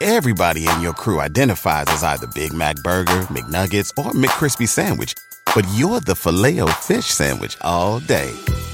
Everybody 0.00 0.68
in 0.68 0.80
your 0.80 0.92
crew 0.92 1.20
identifies 1.20 1.86
as 1.88 2.02
either 2.02 2.26
Big 2.34 2.52
Mac 2.52 2.76
Burger, 2.82 3.22
McNuggets, 3.30 3.90
or 3.96 4.12
McCrispy 4.12 4.68
Sandwich, 4.68 5.14
but 5.54 5.64
you're 5.74 6.00
the 6.00 6.14
filet 6.14 6.60
fish 6.82 7.06
Sandwich 7.06 7.56
all 7.62 8.00
day 8.00 8.32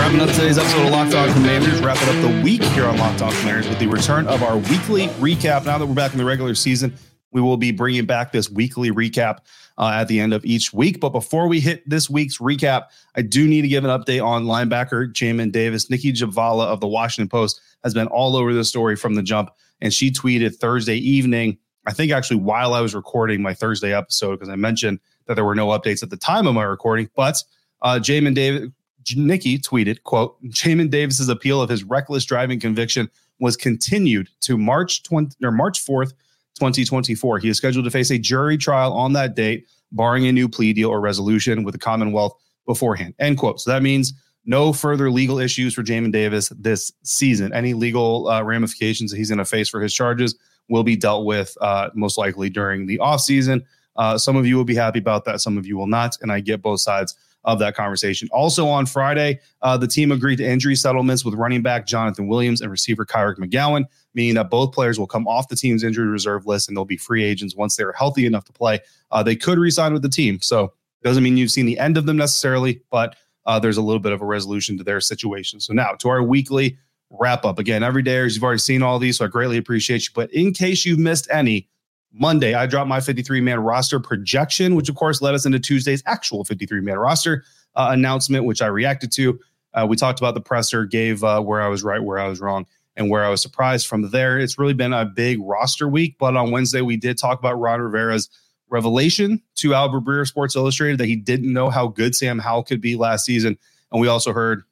Wrapping 0.00 0.20
up 0.20 0.30
today's 0.30 0.56
episode 0.56 0.86
of 0.86 0.92
Locked 0.92 1.14
On 1.14 1.30
Commanders, 1.34 1.78
wrapping 1.82 2.08
up 2.08 2.22
the 2.22 2.42
week 2.42 2.62
here 2.62 2.86
on 2.86 2.96
Locked 2.96 3.20
On 3.20 3.30
Commanders 3.32 3.68
with 3.68 3.78
the 3.78 3.86
return 3.86 4.26
of 4.28 4.42
our 4.42 4.56
weekly 4.56 5.08
recap. 5.18 5.66
Now 5.66 5.76
that 5.76 5.84
we're 5.84 5.94
back 5.94 6.12
in 6.12 6.18
the 6.18 6.24
regular 6.24 6.54
season, 6.54 6.94
we 7.32 7.42
will 7.42 7.58
be 7.58 7.70
bringing 7.70 8.06
back 8.06 8.32
this 8.32 8.48
weekly 8.48 8.90
recap 8.90 9.40
uh, 9.76 9.90
at 9.92 10.08
the 10.08 10.18
end 10.18 10.32
of 10.32 10.42
each 10.46 10.72
week. 10.72 11.00
But 11.00 11.10
before 11.10 11.48
we 11.48 11.60
hit 11.60 11.86
this 11.86 12.08
week's 12.08 12.38
recap, 12.38 12.84
I 13.14 13.20
do 13.20 13.46
need 13.46 13.60
to 13.60 13.68
give 13.68 13.84
an 13.84 13.90
update 13.90 14.24
on 14.24 14.46
linebacker 14.46 15.12
Jamin 15.12 15.52
Davis. 15.52 15.90
Nikki 15.90 16.14
Jhabvala 16.14 16.64
of 16.64 16.80
the 16.80 16.88
Washington 16.88 17.28
Post 17.28 17.60
has 17.84 17.92
been 17.92 18.06
all 18.06 18.36
over 18.36 18.54
the 18.54 18.64
story 18.64 18.96
from 18.96 19.16
the 19.16 19.22
jump, 19.22 19.50
and 19.82 19.92
she 19.92 20.10
tweeted 20.10 20.56
Thursday 20.56 20.96
evening 20.96 21.58
I 21.86 21.92
think 21.92 22.12
actually 22.12 22.38
while 22.38 22.74
I 22.74 22.80
was 22.80 22.94
recording 22.94 23.42
my 23.42 23.54
Thursday 23.54 23.94
episode, 23.94 24.36
because 24.36 24.48
I 24.48 24.56
mentioned 24.56 25.00
that 25.26 25.34
there 25.34 25.44
were 25.44 25.54
no 25.54 25.68
updates 25.68 26.02
at 26.02 26.10
the 26.10 26.16
time 26.16 26.46
of 26.46 26.54
my 26.54 26.62
recording, 26.62 27.08
but 27.14 27.42
uh, 27.82 27.98
Jamin 28.00 28.34
David, 28.34 28.72
Nikki 29.16 29.58
tweeted, 29.58 30.02
quote, 30.02 30.42
Jamin 30.44 30.90
Davis's 30.90 31.28
appeal 31.28 31.62
of 31.62 31.68
his 31.68 31.84
reckless 31.84 32.24
driving 32.24 32.60
conviction 32.60 33.10
was 33.38 33.56
continued 33.56 34.28
to 34.42 34.58
March 34.58 35.02
20 35.02 35.36
or 35.42 35.50
March 35.50 35.84
4th, 35.84 36.12
2024. 36.56 37.38
He 37.38 37.48
is 37.48 37.56
scheduled 37.56 37.84
to 37.86 37.90
face 37.90 38.10
a 38.10 38.18
jury 38.18 38.58
trial 38.58 38.92
on 38.92 39.14
that 39.14 39.34
date, 39.34 39.66
barring 39.92 40.26
a 40.26 40.32
new 40.32 40.48
plea 40.48 40.72
deal 40.72 40.90
or 40.90 41.00
resolution 41.00 41.64
with 41.64 41.72
the 41.72 41.78
Commonwealth 41.78 42.34
beforehand. 42.66 43.14
End 43.18 43.38
quote. 43.38 43.60
So 43.60 43.70
that 43.70 43.82
means 43.82 44.12
no 44.44 44.72
further 44.72 45.10
legal 45.10 45.38
issues 45.38 45.74
for 45.74 45.82
Jamin 45.82 46.12
Davis 46.12 46.50
this 46.50 46.92
season. 47.02 47.52
Any 47.52 47.74
legal 47.74 48.28
uh, 48.28 48.42
ramifications 48.42 49.10
that 49.10 49.16
he's 49.16 49.28
going 49.30 49.38
to 49.38 49.44
face 49.44 49.68
for 49.68 49.80
his 49.80 49.94
charges 49.94 50.34
will 50.68 50.84
be 50.84 50.96
dealt 50.96 51.24
with 51.24 51.56
uh, 51.60 51.90
most 51.94 52.16
likely 52.16 52.48
during 52.48 52.86
the 52.86 52.98
offseason. 52.98 53.62
Uh, 53.96 54.16
some 54.16 54.36
of 54.36 54.46
you 54.46 54.56
will 54.56 54.64
be 54.64 54.74
happy 54.74 54.98
about 54.98 55.24
that, 55.24 55.40
some 55.40 55.58
of 55.58 55.66
you 55.66 55.76
will 55.76 55.86
not. 55.86 56.16
And 56.22 56.30
I 56.30 56.40
get 56.40 56.62
both 56.62 56.80
sides 56.80 57.16
of 57.44 57.58
that 57.58 57.74
conversation. 57.74 58.28
Also 58.32 58.66
on 58.68 58.86
Friday, 58.86 59.40
uh, 59.62 59.76
the 59.76 59.86
team 59.86 60.12
agreed 60.12 60.36
to 60.36 60.46
injury 60.46 60.76
settlements 60.76 61.24
with 61.24 61.34
running 61.34 61.62
back 61.62 61.86
Jonathan 61.86 62.28
Williams 62.28 62.60
and 62.60 62.70
receiver 62.70 63.06
Kyric 63.06 63.36
McGowan, 63.36 63.84
meaning 64.14 64.34
that 64.34 64.50
both 64.50 64.72
players 64.72 64.98
will 64.98 65.06
come 65.06 65.26
off 65.26 65.48
the 65.48 65.56
team's 65.56 65.82
injury 65.82 66.06
reserve 66.06 66.46
list 66.46 66.68
and 66.68 66.76
they'll 66.76 66.84
be 66.84 66.96
free 66.96 67.24
agents 67.24 67.56
once 67.56 67.76
they're 67.76 67.92
healthy 67.92 68.26
enough 68.26 68.44
to 68.44 68.52
play. 68.52 68.78
Uh, 69.10 69.22
they 69.22 69.36
could 69.36 69.58
resign 69.58 69.92
with 69.92 70.02
the 70.02 70.08
team. 70.08 70.40
So 70.40 70.72
doesn't 71.02 71.22
mean 71.22 71.36
you've 71.36 71.50
seen 71.50 71.66
the 71.66 71.78
end 71.78 71.96
of 71.96 72.06
them 72.06 72.18
necessarily, 72.18 72.82
but 72.90 73.16
uh, 73.46 73.58
there's 73.58 73.78
a 73.78 73.82
little 73.82 74.00
bit 74.00 74.12
of 74.12 74.20
a 74.20 74.26
resolution 74.26 74.76
to 74.76 74.84
their 74.84 75.00
situation. 75.00 75.60
So 75.60 75.72
now 75.72 75.92
to 76.00 76.08
our 76.10 76.22
weekly 76.22 76.76
wrap 77.10 77.44
up. 77.44 77.58
Again, 77.58 77.82
every 77.82 78.02
day, 78.02 78.18
as 78.18 78.34
you've 78.34 78.44
already 78.44 78.58
seen 78.58 78.82
all 78.82 78.98
these, 78.98 79.18
so 79.18 79.24
I 79.24 79.28
greatly 79.28 79.56
appreciate 79.56 80.02
you. 80.02 80.10
But 80.14 80.32
in 80.32 80.52
case 80.52 80.84
you've 80.84 80.98
missed 80.98 81.28
any, 81.30 81.68
Monday, 82.12 82.54
I 82.54 82.66
dropped 82.66 82.88
my 82.88 83.00
53 83.00 83.40
man 83.40 83.60
roster 83.60 84.00
projection, 84.00 84.74
which 84.74 84.88
of 84.88 84.96
course 84.96 85.22
led 85.22 85.34
us 85.34 85.46
into 85.46 85.60
Tuesday's 85.60 86.02
actual 86.06 86.44
53 86.44 86.80
man 86.80 86.98
roster 86.98 87.44
uh, 87.76 87.88
announcement, 87.92 88.44
which 88.44 88.62
I 88.62 88.66
reacted 88.66 89.12
to. 89.12 89.38
Uh, 89.72 89.86
we 89.88 89.96
talked 89.96 90.18
about 90.18 90.34
the 90.34 90.40
presser, 90.40 90.84
gave 90.84 91.22
uh, 91.22 91.40
where 91.40 91.62
I 91.62 91.68
was 91.68 91.84
right, 91.84 92.02
where 92.02 92.18
I 92.18 92.26
was 92.26 92.40
wrong, 92.40 92.66
and 92.96 93.08
where 93.08 93.24
I 93.24 93.28
was 93.28 93.40
surprised. 93.40 93.86
From 93.86 94.10
there, 94.10 94.38
it's 94.38 94.58
really 94.58 94.74
been 94.74 94.92
a 94.92 95.04
big 95.04 95.38
roster 95.40 95.88
week. 95.88 96.16
But 96.18 96.36
on 96.36 96.50
Wednesday, 96.50 96.80
we 96.80 96.96
did 96.96 97.18
talk 97.18 97.38
about 97.38 97.54
Ron 97.54 97.80
Rivera's 97.80 98.28
revelation 98.68 99.40
to 99.56 99.74
Albert 99.74 100.00
Breer 100.00 100.26
Sports 100.26 100.56
Illustrated 100.56 100.98
that 100.98 101.06
he 101.06 101.16
didn't 101.16 101.52
know 101.52 101.70
how 101.70 101.88
good 101.88 102.14
Sam 102.14 102.38
Howell 102.38 102.64
could 102.64 102.80
be 102.80 102.96
last 102.96 103.24
season. 103.24 103.56
And 103.92 104.00
we 104.00 104.08
also 104.08 104.32
heard, 104.32 104.62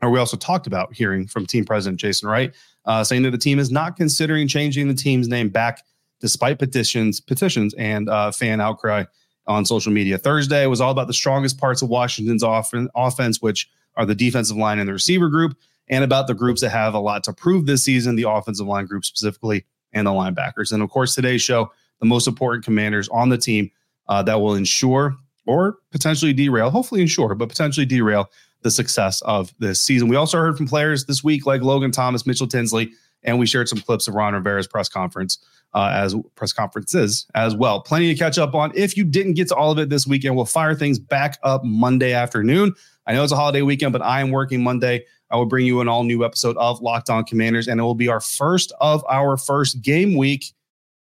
or 0.00 0.10
we 0.10 0.18
also 0.18 0.36
talked 0.36 0.66
about 0.66 0.92
hearing 0.94 1.26
from 1.26 1.46
team 1.46 1.64
president 1.64 2.00
Jason 2.00 2.28
Wright 2.28 2.52
uh, 2.84 3.04
saying 3.04 3.22
that 3.22 3.30
the 3.30 3.38
team 3.38 3.58
is 3.58 3.70
not 3.70 3.96
considering 3.96 4.48
changing 4.48 4.88
the 4.88 4.94
team's 4.94 5.28
name 5.28 5.48
back 5.48 5.82
despite 6.22 6.58
petitions, 6.58 7.20
petitions 7.20 7.74
and 7.74 8.08
uh, 8.08 8.30
fan 8.30 8.60
outcry 8.60 9.04
on 9.46 9.66
social 9.66 9.92
media. 9.92 10.16
Thursday 10.16 10.66
was 10.66 10.80
all 10.80 10.92
about 10.92 11.08
the 11.08 11.12
strongest 11.12 11.58
parts 11.58 11.82
of 11.82 11.88
Washington's 11.88 12.44
off- 12.44 12.72
offense, 12.94 13.42
which 13.42 13.68
are 13.96 14.06
the 14.06 14.14
defensive 14.14 14.56
line 14.56 14.78
and 14.78 14.88
the 14.88 14.92
receiver 14.92 15.28
group, 15.28 15.54
and 15.88 16.04
about 16.04 16.28
the 16.28 16.34
groups 16.34 16.60
that 16.60 16.70
have 16.70 16.94
a 16.94 17.00
lot 17.00 17.24
to 17.24 17.32
prove 17.32 17.66
this 17.66 17.84
season, 17.84 18.14
the 18.16 18.30
offensive 18.30 18.66
line 18.66 18.86
group 18.86 19.04
specifically, 19.04 19.66
and 19.92 20.06
the 20.06 20.10
linebackers. 20.10 20.72
And 20.72 20.82
of 20.82 20.88
course, 20.88 21.14
today's 21.14 21.42
show, 21.42 21.70
the 22.00 22.06
most 22.06 22.26
important 22.28 22.64
commanders 22.64 23.08
on 23.08 23.28
the 23.28 23.36
team 23.36 23.70
uh, 24.08 24.22
that 24.22 24.40
will 24.40 24.54
ensure 24.54 25.16
or 25.44 25.78
potentially 25.90 26.32
derail, 26.32 26.70
hopefully 26.70 27.02
ensure, 27.02 27.34
but 27.34 27.48
potentially 27.48 27.84
derail 27.84 28.30
the 28.62 28.70
success 28.70 29.20
of 29.22 29.52
this 29.58 29.82
season. 29.82 30.06
We 30.06 30.14
also 30.14 30.38
heard 30.38 30.56
from 30.56 30.68
players 30.68 31.04
this 31.04 31.24
week 31.24 31.46
like 31.46 31.62
Logan 31.62 31.90
Thomas, 31.90 32.24
Mitchell 32.24 32.46
Tinsley, 32.46 32.92
and 33.24 33.38
we 33.38 33.46
shared 33.46 33.68
some 33.68 33.80
clips 33.80 34.08
of 34.08 34.14
Ron 34.14 34.34
Rivera's 34.34 34.66
press 34.66 34.88
conference 34.88 35.38
uh, 35.74 35.90
as 35.94 36.14
press 36.34 36.52
conferences 36.52 37.26
as 37.34 37.54
well. 37.54 37.80
Plenty 37.80 38.12
to 38.12 38.18
catch 38.18 38.38
up 38.38 38.54
on. 38.54 38.72
If 38.74 38.96
you 38.96 39.04
didn't 39.04 39.34
get 39.34 39.48
to 39.48 39.54
all 39.54 39.70
of 39.70 39.78
it 39.78 39.88
this 39.88 40.06
weekend, 40.06 40.36
we'll 40.36 40.44
fire 40.44 40.74
things 40.74 40.98
back 40.98 41.38
up 41.42 41.64
Monday 41.64 42.12
afternoon. 42.12 42.74
I 43.06 43.14
know 43.14 43.22
it's 43.24 43.32
a 43.32 43.36
holiday 43.36 43.62
weekend, 43.62 43.92
but 43.92 44.02
I 44.02 44.20
am 44.20 44.30
working 44.30 44.62
Monday. 44.62 45.04
I 45.30 45.36
will 45.36 45.46
bring 45.46 45.66
you 45.66 45.80
an 45.80 45.88
all 45.88 46.04
new 46.04 46.24
episode 46.24 46.56
of 46.58 46.80
Locked 46.82 47.10
On 47.10 47.24
Commanders, 47.24 47.66
and 47.68 47.80
it 47.80 47.82
will 47.82 47.94
be 47.94 48.08
our 48.08 48.20
first 48.20 48.72
of 48.80 49.04
our 49.08 49.36
first 49.36 49.82
game 49.82 50.16
week 50.16 50.52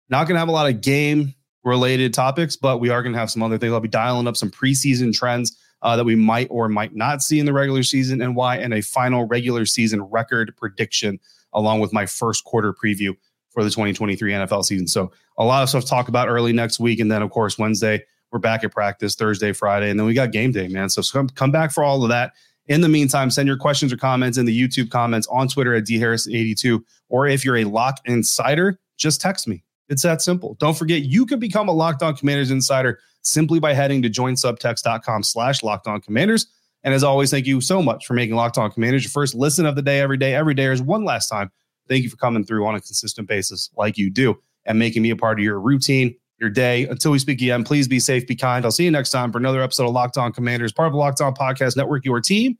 not 0.10 0.28
going 0.28 0.36
to 0.36 0.40
have 0.40 0.48
a 0.48 0.52
lot 0.52 0.70
of 0.70 0.82
game 0.82 1.34
related 1.64 2.14
topics, 2.14 2.56
but 2.56 2.80
we 2.80 2.90
are 2.90 3.02
going 3.02 3.14
to 3.14 3.20
have 3.20 3.32
some 3.32 3.42
other 3.42 3.58
things. 3.58 3.74
I'll 3.74 3.80
be 3.80 3.88
dialing 3.88 4.28
up 4.28 4.38
some 4.38 4.52
preseason 4.52 5.14
trends 5.14 5.58
uh, 5.82 5.96
that 5.96 6.04
we 6.04 6.16
might 6.16 6.48
or 6.50 6.70
might 6.70 6.96
not 6.96 7.22
see 7.22 7.40
in 7.40 7.46
the 7.46 7.54
regular 7.54 7.84
season 7.84 8.22
and 8.22 8.36
why, 8.36 8.58
and 8.58 8.74
a 8.74 8.82
final 8.82 9.26
regular 9.26 9.66
season 9.66 10.02
record 10.04 10.54
prediction, 10.58 11.20
along 11.54 11.80
with 11.80 11.94
my 11.94 12.06
first 12.06 12.44
quarter 12.44 12.74
preview 12.74 13.16
for 13.50 13.64
the 13.64 13.70
2023 13.70 14.32
NFL 14.32 14.64
season. 14.66 14.88
So, 14.88 15.12
a 15.38 15.46
lot 15.46 15.64
of 15.64 15.70
stuff 15.70 15.84
to 15.84 15.90
talk 15.90 16.08
about 16.10 16.28
early 16.28 16.54
next 16.54 16.80
week. 16.80 17.00
And 17.00 17.12
then, 17.12 17.22
of 17.22 17.32
course, 17.32 17.58
Wednesday, 17.58 18.04
we're 18.32 18.40
back 18.40 18.64
at 18.64 18.72
practice, 18.72 19.16
Thursday, 19.16 19.52
Friday, 19.52 19.90
and 19.90 20.00
then 20.00 20.06
we 20.08 20.14
got 20.14 20.32
game 20.32 20.52
day, 20.52 20.68
man. 20.68 20.90
So, 20.90 21.02
come, 21.04 21.30
come 21.30 21.52
back 21.52 21.72
for 21.72 21.84
all 21.84 22.04
of 22.04 22.10
that. 22.10 22.34
In 22.68 22.82
the 22.82 22.90
meantime, 22.90 23.30
send 23.30 23.48
your 23.48 23.58
questions 23.58 23.92
or 23.92 23.98
comments 23.98 24.38
in 24.38 24.46
the 24.46 24.58
YouTube 24.58 24.90
comments 24.90 25.28
on 25.28 25.48
Twitter 25.48 25.76
at 25.76 25.84
dharris82. 25.84 26.82
Or 27.10 27.28
if 27.28 27.44
you're 27.44 27.58
a 27.58 27.66
lock 27.66 28.00
insider, 28.06 28.80
just 28.98 29.20
text 29.20 29.48
me 29.48 29.64
it's 29.90 30.02
that 30.02 30.22
simple. 30.22 30.56
Don't 30.56 30.78
forget, 30.78 31.04
you 31.04 31.26
can 31.26 31.40
become 31.40 31.68
a 31.68 31.72
Locked 31.72 32.04
On 32.04 32.16
Commanders 32.16 32.52
insider 32.52 33.00
simply 33.22 33.60
by 33.60 33.74
heading 33.74 34.02
to 34.02 34.10
joinsubtext.com 34.10 35.24
slash 35.24 35.64
Locked 35.64 35.88
On 35.88 36.02
Commanders. 36.02 36.48
And 36.84 36.94
as 36.94 37.04
always, 37.04 37.32
thank 37.32 37.46
you 37.46 37.62
so 37.62 37.82
much 37.82 38.06
for 38.06 38.14
making 38.14 38.36
Locked 38.36 38.58
On 38.58 38.70
Commanders 38.70 39.04
your 39.04 39.12
first 39.12 39.36
listen 39.36 39.66
of 39.66 39.76
the 39.76 39.82
day 39.82 40.02
every 40.02 40.18
day. 40.18 40.36
Every 40.36 40.54
day 40.54 40.66
is 40.66 40.82
one 40.82 41.06
last 41.06 41.30
time. 41.30 41.52
Thank 41.88 42.04
you 42.04 42.10
for 42.10 42.18
coming 42.18 42.44
through 42.44 42.66
on 42.66 42.76
a 42.76 42.80
consistent 42.80 43.28
basis 43.28 43.70
like 43.78 43.98
you 43.98 44.10
do 44.10 44.36
and 44.66 44.80
making 44.80 45.02
me 45.02 45.10
a 45.10 45.16
part 45.16 45.40
of 45.40 45.44
your 45.44 45.60
routine, 45.60 46.16
your 46.40 46.50
day. 46.50 46.86
Until 46.88 47.12
we 47.12 47.20
speak 47.20 47.42
again, 47.42 47.64
please 47.64 47.88
be 47.88 48.00
safe, 48.00 48.28
be 48.28 48.36
kind. 48.36 48.66
I'll 48.66 48.72
see 48.72 48.86
you 48.86 48.92
next 48.92 49.12
time 49.12 49.32
for 49.32 49.38
another 49.38 49.62
episode 49.62 49.88
of 49.88 49.94
Locked 49.94 50.18
On 50.18 50.32
Commanders, 50.32 50.72
part 50.72 50.88
of 50.88 50.94
the 50.94 51.00
Locked 51.00 51.22
On 51.22 51.34
Podcast 51.34 51.78
Network, 51.78 52.06
your 52.06 52.20
team 52.20 52.58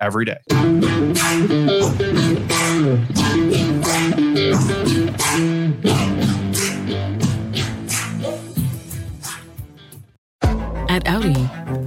every 0.00 0.24
day. 0.24 0.38
At 10.88 11.06
Audi, 11.08 11.36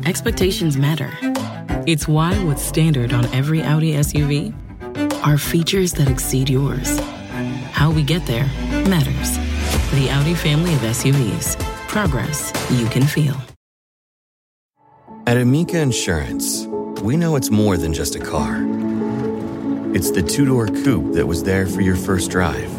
expectations 0.07 0.77
matter. 0.77 1.28
It's 1.85 2.07
why 2.07 2.35
what's 2.43 2.61
standard 2.61 3.13
on 3.13 3.25
every 3.27 3.61
Audi 3.61 3.93
SUV 3.93 4.53
are 5.25 5.37
features 5.37 5.93
that 5.93 6.09
exceed 6.09 6.49
yours. 6.49 6.99
How 7.71 7.91
we 7.91 8.03
get 8.03 8.25
there 8.25 8.45
matters. 8.87 9.37
The 9.91 10.09
Audi 10.11 10.35
family 10.35 10.73
of 10.73 10.81
SUVs. 10.81 11.57
Progress 11.87 12.51
you 12.71 12.87
can 12.87 13.03
feel. 13.03 13.35
At 15.25 15.37
Amica 15.37 15.79
Insurance, 15.79 16.65
we 17.01 17.15
know 17.15 17.35
it's 17.35 17.49
more 17.49 17.77
than 17.77 17.93
just 17.93 18.15
a 18.15 18.19
car. 18.19 18.65
It's 19.93 20.11
the 20.11 20.21
two 20.21 20.45
door 20.45 20.67
coupe 20.67 21.13
that 21.13 21.27
was 21.27 21.43
there 21.43 21.65
for 21.65 21.81
your 21.81 21.95
first 21.95 22.29
drive, 22.31 22.71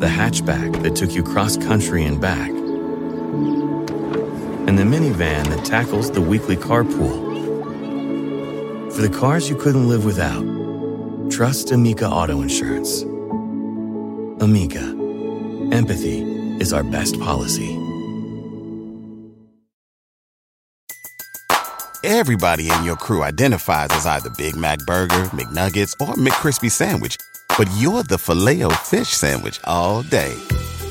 the 0.00 0.06
hatchback 0.06 0.82
that 0.82 0.94
took 0.94 1.12
you 1.12 1.22
cross 1.22 1.56
country 1.56 2.04
and 2.04 2.20
back 2.20 2.50
and 4.66 4.76
the 4.78 4.82
minivan 4.82 5.46
that 5.48 5.64
tackles 5.64 6.10
the 6.10 6.20
weekly 6.20 6.56
carpool. 6.56 7.24
For 8.92 9.00
the 9.00 9.08
cars 9.08 9.48
you 9.48 9.56
couldn't 9.56 9.88
live 9.88 10.04
without, 10.04 10.42
trust 11.30 11.70
Amica 11.70 12.08
Auto 12.08 12.40
Insurance. 12.42 13.02
Amica, 14.42 14.82
empathy 15.72 16.22
is 16.60 16.72
our 16.72 16.82
best 16.82 17.18
policy. 17.20 17.78
Everybody 22.02 22.70
in 22.70 22.84
your 22.84 22.96
crew 22.96 23.22
identifies 23.22 23.88
as 23.90 24.06
either 24.06 24.30
Big 24.36 24.56
Mac 24.56 24.78
Burger, 24.80 25.24
McNuggets, 25.32 25.92
or 26.00 26.14
McCrispy 26.14 26.70
Sandwich, 26.70 27.16
but 27.58 27.68
you're 27.76 28.02
the 28.04 28.18
Filet-O-Fish 28.18 29.08
Sandwich 29.08 29.60
all 29.64 30.02
day 30.02 30.36